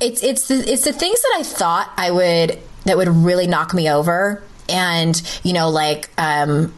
[0.00, 3.74] it's, it's, the, it's the things that I thought I would, that would really knock
[3.74, 6.72] me over and you know like um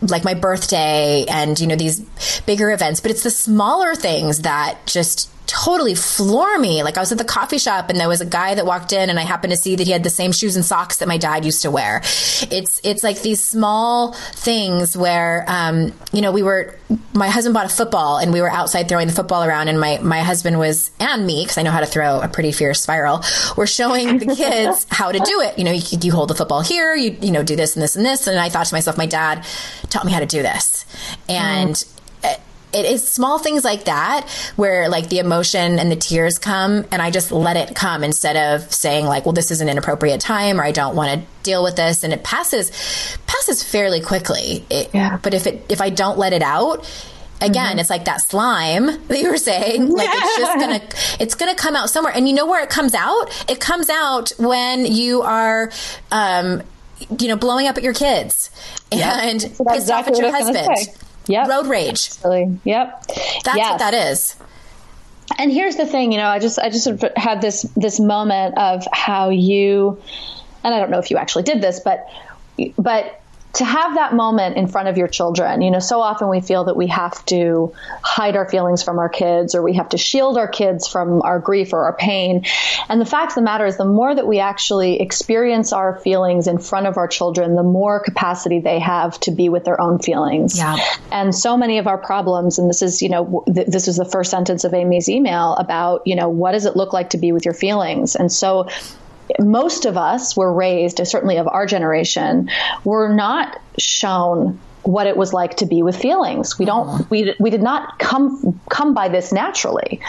[0.00, 2.00] like my birthday and you know these
[2.46, 3.00] bigger events.
[3.00, 6.82] But it's the smaller things that just totally floor me.
[6.82, 9.10] Like I was at the coffee shop and there was a guy that walked in
[9.10, 11.18] and I happened to see that he had the same shoes and socks that my
[11.18, 11.98] dad used to wear.
[12.50, 16.76] It's it's like these small things where um, you know, we were
[17.12, 19.98] my husband bought a football and we were outside throwing the football around and my
[19.98, 23.22] my husband was and me because I know how to throw a pretty fierce spiral.
[23.56, 25.58] We're showing the kids how to do it.
[25.58, 27.96] You know, you, you hold the football here, you you know, do this and this
[27.96, 29.44] and this and I thought to myself my dad
[29.90, 30.84] taught me how to do this.
[31.28, 31.92] And mm
[32.76, 37.00] it is small things like that where like the emotion and the tears come and
[37.00, 40.60] I just let it come instead of saying like, well, this is an inappropriate time
[40.60, 42.04] or I don't want to deal with this.
[42.04, 42.70] And it passes,
[43.26, 44.66] passes fairly quickly.
[44.68, 45.18] It, yeah.
[45.22, 46.86] But if it, if I don't let it out,
[47.38, 47.78] again mm-hmm.
[47.80, 50.80] it's like that slime that you were saying like it's just gonna
[51.20, 54.32] it's gonna come out somewhere and you know where it comes out it comes out
[54.38, 55.70] when you are
[56.10, 56.62] um
[57.20, 58.48] you know blowing up at your kids
[58.90, 59.22] yep.
[59.22, 61.48] and pissed exactly off at your husband Yep.
[61.48, 62.08] Road rage.
[62.08, 62.60] Absolutely.
[62.64, 63.06] Yep.
[63.44, 63.70] That's yes.
[63.70, 64.36] what that is.
[65.38, 68.86] And here's the thing, you know, I just I just had this this moment of
[68.92, 70.00] how you
[70.62, 72.08] and I don't know if you actually did this, but
[72.78, 73.20] but
[73.56, 75.62] to have that moment in front of your children.
[75.62, 79.08] You know, so often we feel that we have to hide our feelings from our
[79.08, 82.44] kids or we have to shield our kids from our grief or our pain.
[82.88, 86.46] And the fact of the matter is, the more that we actually experience our feelings
[86.46, 90.00] in front of our children, the more capacity they have to be with their own
[90.00, 90.58] feelings.
[90.58, 90.76] Yeah.
[91.10, 94.04] And so many of our problems, and this is, you know, th- this is the
[94.04, 97.32] first sentence of Amy's email about, you know, what does it look like to be
[97.32, 98.16] with your feelings?
[98.16, 98.68] And so
[99.38, 102.50] most of us were raised, certainly of our generation,
[102.84, 106.58] were not shown what it was like to be with feelings.
[106.58, 107.04] We don't uh-huh.
[107.10, 110.00] we we did not come come by this naturally,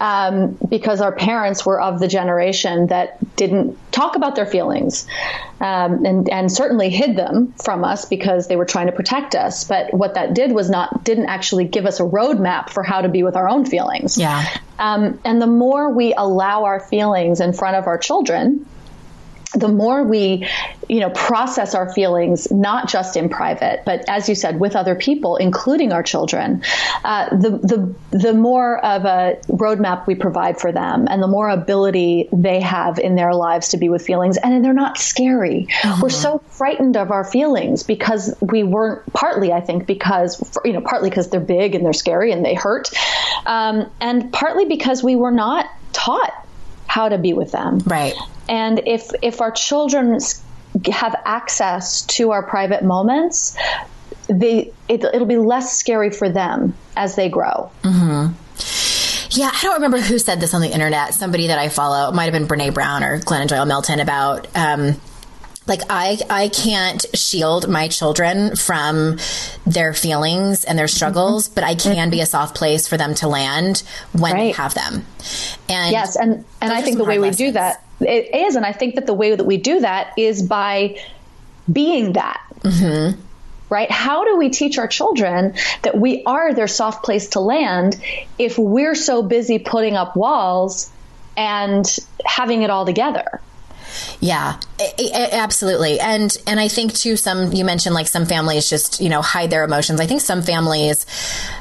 [0.00, 5.06] um, because our parents were of the generation that didn't talk about their feelings,
[5.60, 9.64] um, and and certainly hid them from us because they were trying to protect us.
[9.64, 13.08] But what that did was not didn't actually give us a roadmap for how to
[13.08, 14.18] be with our own feelings.
[14.18, 14.44] Yeah.
[14.78, 18.66] Um, and the more we allow our feelings in front of our children,
[19.54, 20.46] the more we,
[20.88, 24.94] you know, process our feelings, not just in private, but as you said, with other
[24.94, 26.62] people, including our children,
[27.04, 31.48] uh, the, the, the more of a roadmap we provide for them and the more
[31.48, 34.36] ability they have in their lives to be with feelings.
[34.36, 35.68] And they're not scary.
[35.80, 36.02] Mm-hmm.
[36.02, 40.80] We're so frightened of our feelings because we weren't partly, I think, because, you know,
[40.80, 42.90] partly because they're big and they're scary and they hurt.
[43.46, 46.45] Um, and partly because we were not taught
[46.86, 47.78] how to be with them.
[47.78, 48.14] Right.
[48.48, 50.18] And if if our children
[50.90, 53.56] have access to our private moments,
[54.28, 57.70] they it, will be less scary for them as they grow.
[57.82, 58.32] Mm-hmm.
[59.30, 61.12] Yeah, I don't remember who said this on the internet.
[61.12, 64.48] Somebody that I follow, it might have been Brene Brown or Glennon Doyle Melton about.
[64.54, 65.00] Um,
[65.66, 69.18] like I I can't shield my children from
[69.66, 71.54] their feelings and their struggles, mm-hmm.
[71.54, 74.40] but I can be a soft place for them to land when right.
[74.40, 75.04] they have them.
[75.68, 78.56] And yes, and and I think the way we do that it is.
[78.56, 80.98] And I think that the way that we do that is by
[81.70, 82.40] being that.
[82.60, 83.20] Mm-hmm.
[83.68, 83.90] Right?
[83.90, 88.00] How do we teach our children that we are their soft place to land
[88.38, 90.88] if we're so busy putting up walls
[91.36, 91.84] and
[92.24, 93.40] having it all together?
[94.20, 94.58] Yeah,
[95.32, 96.00] absolutely.
[96.00, 99.50] And and I think too some you mentioned like some families just, you know, hide
[99.50, 100.00] their emotions.
[100.00, 101.06] I think some families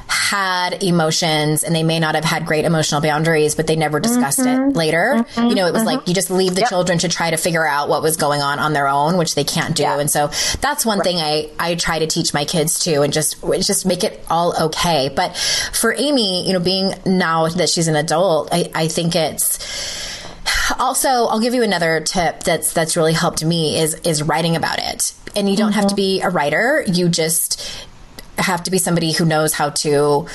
[0.07, 4.39] had emotions and they may not have had great emotional boundaries, but they never discussed
[4.39, 4.69] mm-hmm.
[4.69, 5.15] it later.
[5.17, 5.47] Mm-hmm.
[5.47, 5.97] You know, it was mm-hmm.
[5.97, 6.69] like you just leave the yep.
[6.69, 9.43] children to try to figure out what was going on on their own, which they
[9.43, 9.83] can't do.
[9.83, 9.99] Yeah.
[9.99, 10.27] And so
[10.61, 11.05] that's one right.
[11.05, 14.65] thing I I try to teach my kids too and just just make it all
[14.65, 15.09] okay.
[15.13, 20.04] But for Amy, you know, being now that she's an adult, I I think it's
[20.79, 24.79] also, I'll give you another tip that's that's really helped me is is writing about
[24.79, 25.13] it.
[25.35, 25.79] And you don't mm-hmm.
[25.81, 26.83] have to be a writer.
[26.87, 27.87] You just
[28.37, 30.27] have to be somebody who knows how to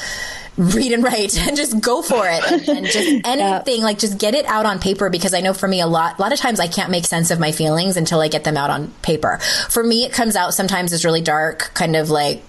[0.56, 3.84] read and write and just go for it and, and just anything yeah.
[3.84, 6.22] like just get it out on paper because I know for me a lot a
[6.22, 8.70] lot of times I can't make sense of my feelings until I get them out
[8.70, 9.38] on paper.
[9.70, 12.42] For me it comes out sometimes as really dark kind of like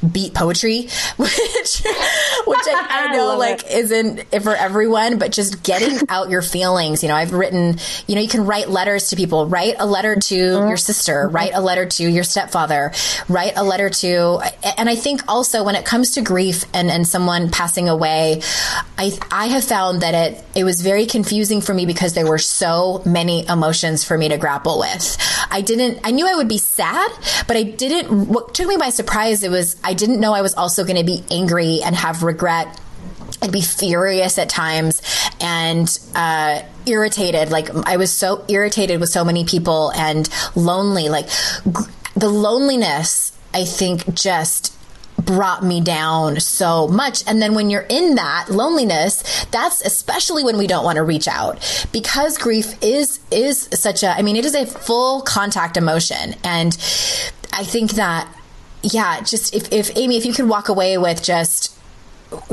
[0.00, 1.82] beat poetry, which
[2.46, 6.42] which I, I know I like is isn't for everyone, but just getting out your
[6.42, 7.02] feelings.
[7.02, 9.46] You know, I've written, you know, you can write letters to people.
[9.46, 10.68] Write a letter to mm-hmm.
[10.68, 11.24] your sister.
[11.24, 11.34] Mm-hmm.
[11.34, 12.92] Write a letter to your stepfather.
[13.28, 14.40] Write a letter to,
[14.78, 18.42] and I think also when it comes to grief and and someone passing away,
[18.98, 22.38] I I have found that it it was very confusing for me because there were
[22.38, 25.16] so many emotions for me to grapple with.
[25.50, 26.00] I didn't.
[26.04, 27.10] I knew I would be sad,
[27.46, 28.28] but I didn't.
[28.28, 30.96] What took me by surprise it was was I didn't know I was also going
[30.96, 32.80] to be angry and have regret
[33.42, 35.02] and be furious at times
[35.40, 37.50] and uh, irritated.
[37.50, 41.08] Like I was so irritated with so many people and lonely.
[41.10, 41.28] Like
[42.16, 44.76] the loneliness, I think, just
[45.18, 47.22] brought me down so much.
[47.26, 51.28] And then when you're in that loneliness, that's especially when we don't want to reach
[51.28, 56.34] out because grief is is such a I mean it is a full contact emotion
[56.42, 56.72] and
[57.52, 58.26] I think that
[58.82, 61.76] yeah, just if, if Amy, if you could walk away with just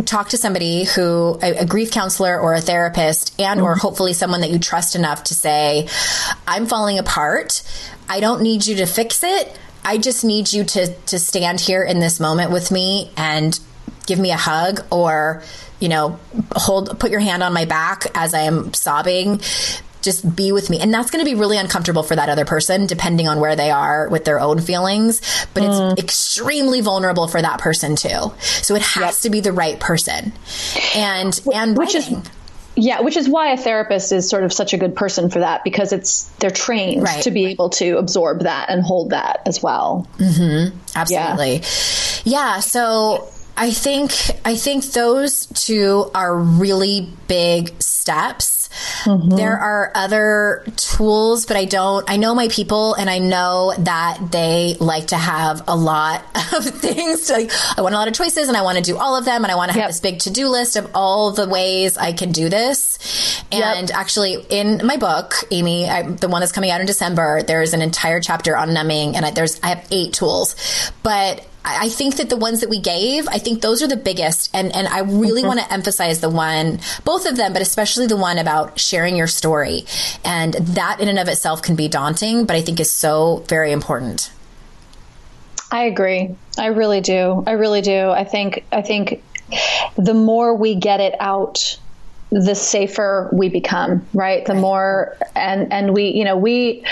[0.05, 3.82] talk to somebody who a, a, grief counselor or a therapist and or mm-hmm.
[3.82, 5.88] hopefully someone that you trust enough to say
[6.47, 7.61] i'm falling apart.
[8.09, 9.59] I don't need you to fix it.
[9.84, 13.57] I just need you to to stand here in this moment with me and
[14.05, 15.43] give me a hug or
[15.80, 16.19] you know
[16.55, 19.39] hold put your hand on my back as i am sobbing
[20.08, 20.80] just be with me.
[20.80, 23.72] And that's going to be really uncomfortable for that other person, depending on where they
[23.72, 25.20] are with their own feelings.
[25.53, 25.91] But mm.
[25.91, 28.32] it's extremely vulnerable for that person too.
[28.39, 29.22] So it has yep.
[29.24, 30.32] to be the right person.
[30.95, 32.20] And, and which writing.
[32.20, 32.30] is,
[32.78, 35.66] yeah, which is why a therapist is sort of such a good person for that
[35.66, 37.24] because it's they're trained right.
[37.24, 40.08] to be able to absorb that and hold that as well.
[40.20, 40.78] Mm-hmm.
[40.95, 41.55] Absolutely.
[42.24, 42.53] Yeah.
[42.55, 42.60] yeah.
[42.62, 43.28] So
[43.58, 44.14] I think
[44.45, 48.57] I think those two are really big steps
[49.03, 49.30] Mm-hmm.
[49.36, 52.09] There are other tools, but I don't.
[52.09, 56.23] I know my people, and I know that they like to have a lot
[56.53, 57.30] of things.
[57.30, 59.43] Like, I want a lot of choices, and I want to do all of them,
[59.43, 59.89] and I want to have yep.
[59.89, 63.43] this big to do list of all the ways I can do this.
[63.51, 63.97] And yep.
[63.97, 67.82] actually, in my book, Amy, I, the one that's coming out in December, there's an
[67.82, 72.30] entire chapter on numbing, and I, there's I have eight tools, but I think that
[72.30, 74.49] the ones that we gave, I think those are the biggest.
[74.53, 75.47] And, and I really mm-hmm.
[75.47, 79.28] want to emphasize the one, both of them, but especially the one about sharing your
[79.28, 79.86] story.
[80.24, 83.72] And that in and of itself can be daunting, but I think is so very
[83.72, 84.32] important.
[85.72, 86.36] I agree.
[86.57, 87.43] I really do.
[87.45, 88.09] I really do.
[88.09, 89.24] I think, I think
[89.97, 91.78] the more we get it out,
[92.30, 94.45] the safer we become, right?
[94.45, 96.84] The more, and, and we, you know, we,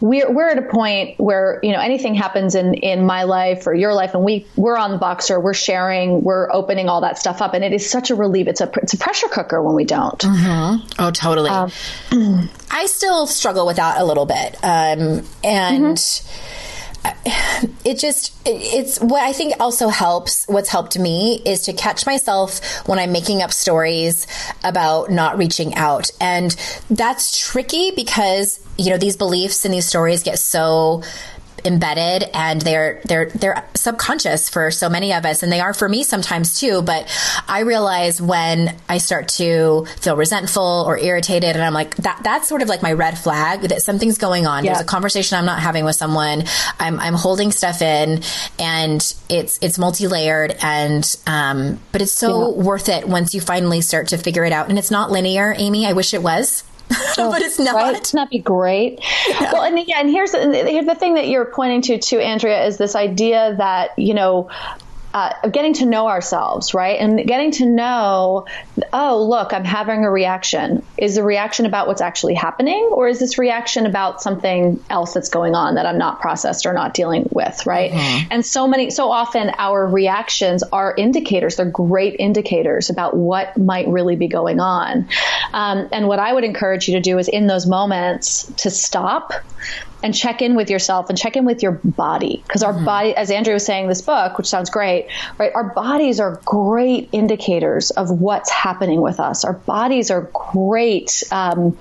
[0.00, 3.74] we're we're at a point where you know anything happens in in my life or
[3.74, 7.42] your life and we we're on the Voxer we're sharing we're opening all that stuff
[7.42, 7.54] up.
[7.54, 8.46] And it is such a relief.
[8.46, 10.20] It's a it's a pressure cooker when we don't.
[10.20, 11.00] Mm-hmm.
[11.00, 11.50] oh totally.
[11.50, 14.54] Um, i still struggle with that a little bit.
[14.62, 16.44] Um, and mm-hmm
[17.84, 22.60] it just it's what i think also helps what's helped me is to catch myself
[22.86, 24.26] when i'm making up stories
[24.64, 26.10] about not reaching out.
[26.20, 26.54] And
[26.90, 31.02] that's tricky because you know these beliefs and these stories get so
[31.64, 35.88] embedded and they're they're they're subconscious for so many of us and they are for
[35.88, 37.08] me sometimes too but
[37.48, 42.48] i realize when i start to feel resentful or irritated and i'm like that that's
[42.48, 44.64] sort of like my red flag that something's going on.
[44.64, 44.72] Yeah.
[44.72, 46.44] there's a conversation i'm not having with someone.
[46.78, 48.22] I'm i'm holding stuff in
[48.58, 52.62] and it's it's multi-layered and um but it's so yeah.
[52.62, 54.68] worth it once you finally start to figure it out.
[54.68, 55.86] And it's not linear amy.
[55.86, 57.74] I wish it was oh, but it's not.
[57.74, 57.86] Right?
[57.86, 59.00] Wouldn't that be great?
[59.28, 59.52] Yeah.
[59.52, 62.66] Well, and yeah, and here's the, here's the thing that you're pointing to, too, Andrea,
[62.66, 64.50] is this idea that you know
[65.14, 67.00] uh, getting to know ourselves, right?
[67.00, 68.46] And getting to know,
[68.92, 70.84] oh, look, I'm having a reaction.
[70.98, 75.30] Is the reaction about what's actually happening, or is this reaction about something else that's
[75.30, 77.90] going on that I'm not processed or not dealing with, right?
[77.90, 78.28] Mm-hmm.
[78.32, 81.56] And so many, so often our reactions are indicators.
[81.56, 85.08] They're great indicators about what might really be going on.
[85.54, 89.32] Um, and what I would encourage you to do is in those moments to stop
[90.02, 92.84] and check in with yourself and check in with your body because our mm-hmm.
[92.84, 95.07] body as andrea was saying this book which sounds great
[95.38, 95.52] right?
[95.54, 99.44] Our bodies are great indicators of what's happening with us.
[99.44, 101.76] Our bodies are great um,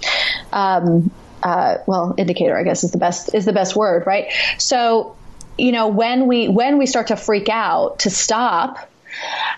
[0.51, 1.11] um,
[1.43, 4.33] uh, well indicator i guess is the best is the best word right?
[4.57, 5.15] So
[5.57, 8.89] you know when we when we start to freak out to stop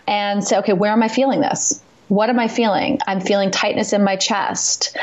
[0.07, 2.99] and say okay where am i feeling this what am I feeling?
[3.07, 4.97] I'm feeling tightness in my chest.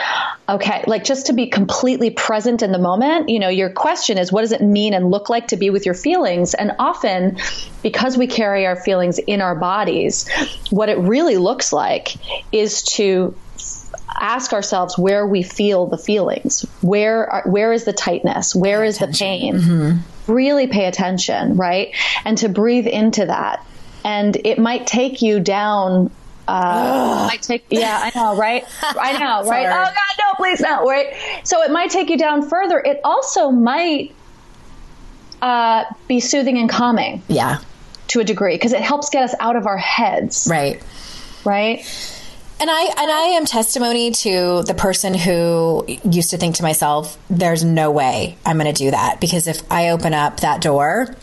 [0.49, 4.33] Okay, like just to be completely present in the moment, you know, your question is
[4.33, 6.55] what does it mean and look like to be with your feelings?
[6.55, 7.39] And often,
[7.83, 10.29] because we carry our feelings in our bodies,
[10.71, 12.17] what it really looks like
[12.53, 13.35] is to
[14.21, 16.63] ask ourselves where we feel the feelings.
[16.81, 18.55] Where are, where is the tightness?
[18.55, 19.13] Where pay is attention.
[19.17, 19.55] the pain?
[19.55, 20.33] Mm-hmm.
[20.33, 21.95] Really pay attention, right?
[22.25, 23.65] And to breathe into that.
[24.05, 26.11] And it might take you down
[26.49, 28.65] uh, might take, yeah, I know, right?
[28.83, 29.67] I know, right?
[29.67, 31.15] oh God, no, please no, right?
[31.45, 32.79] So it might take you down further.
[32.79, 34.15] It also might
[35.43, 37.23] uh, be soothing and calming.
[37.29, 37.59] Yeah.
[38.09, 40.47] To a degree, because it helps get us out of our heads.
[40.49, 40.81] Right.
[41.45, 41.81] Right.
[42.59, 47.19] And I and I am testimony to the person who used to think to myself,
[47.29, 51.15] "There's no way I'm going to do that," because if I open up that door,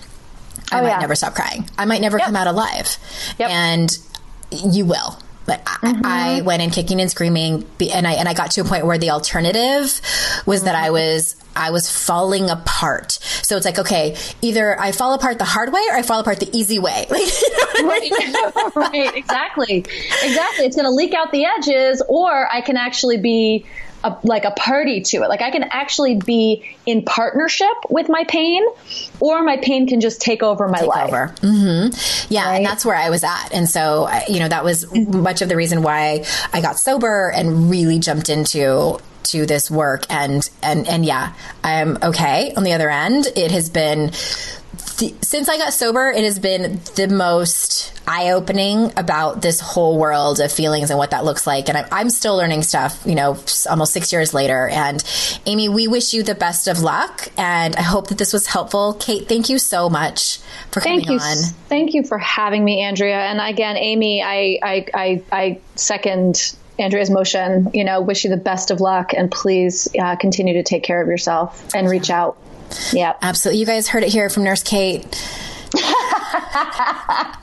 [0.72, 1.00] I oh, might yeah.
[1.00, 1.68] never stop crying.
[1.78, 2.28] I might never yep.
[2.28, 2.98] come out alive.
[3.40, 3.50] Yep.
[3.50, 3.98] And
[4.54, 5.20] you will.
[5.46, 6.06] But mm-hmm.
[6.06, 8.86] I, I, went in kicking and screaming, and I and I got to a point
[8.86, 9.82] where the alternative
[10.46, 10.66] was mm-hmm.
[10.66, 13.12] that I was I was falling apart.
[13.12, 16.40] So it's like, okay, either I fall apart the hard way or I fall apart
[16.40, 17.06] the easy way.
[17.12, 18.12] right,
[18.76, 19.80] right, exactly,
[20.24, 20.66] exactly.
[20.66, 23.66] It's going to leak out the edges, or I can actually be
[24.04, 25.30] a, like a party to it.
[25.30, 28.64] Like I can actually be in partnership with my pain,
[29.20, 31.08] or my pain can just take over my take life.
[31.08, 31.28] Over.
[31.42, 32.34] Mm-hmm.
[32.34, 32.56] Yeah, right?
[32.58, 33.50] and that's where I was at.
[33.54, 35.22] And so, you know, that was mm-hmm.
[35.22, 40.06] much of the reason why I got sober and really jumped into to this work
[40.10, 41.34] and and and yeah
[41.64, 44.12] i am okay on the other end it has been
[44.98, 49.98] the, since I got sober, it has been the most eye opening about this whole
[49.98, 51.70] world of feelings and what that looks like.
[51.70, 53.38] And I'm, I'm, still learning stuff, you know,
[53.70, 54.68] almost six years later.
[54.68, 55.04] And
[55.46, 57.30] Amy, we wish you the best of luck.
[57.38, 58.96] And I hope that this was helpful.
[58.96, 60.40] Kate, thank you so much
[60.72, 61.38] for thank coming you, on.
[61.70, 63.20] Thank you for having me, Andrea.
[63.20, 67.70] And again, Amy, I, I, I, I second Andrea's motion.
[67.74, 71.02] You know, wish you the best of luck and please uh, continue to take care
[71.02, 72.38] of yourself and reach out.
[72.92, 73.14] Yeah.
[73.22, 73.60] Absolutely.
[73.60, 75.06] You guys heard it here from Nurse Kate.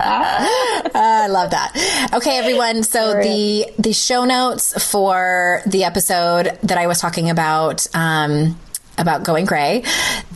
[0.03, 2.11] I love that.
[2.15, 2.83] Okay, everyone.
[2.85, 7.87] So the the show notes for the episode that I was talking about.
[7.95, 8.59] Um,
[9.01, 9.83] about going gray.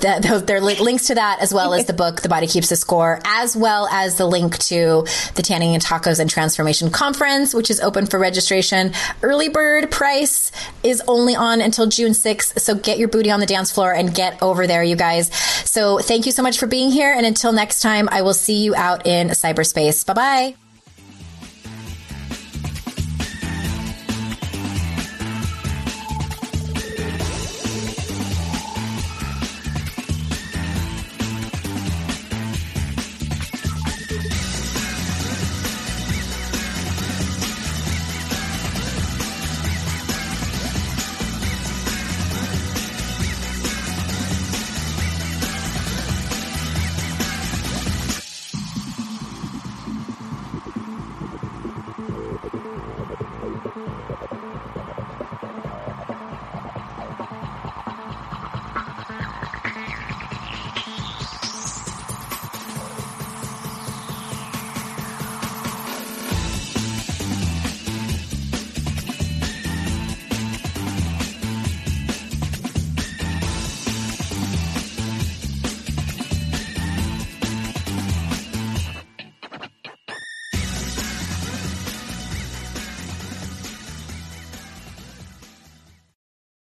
[0.01, 2.69] The, the, there are links to that as well as the book, The Body Keeps
[2.69, 7.55] the Score, as well as the link to the Tanning and Tacos and Transformation Conference,
[7.55, 8.93] which is open for registration.
[9.23, 10.51] Early bird price
[10.83, 12.59] is only on until June 6th.
[12.61, 15.35] So get your booty on the dance floor and get over there, you guys.
[15.65, 17.13] So thank you so much for being here.
[17.13, 20.05] And until next time, I will see you out in cyberspace.
[20.07, 20.64] Bye bye.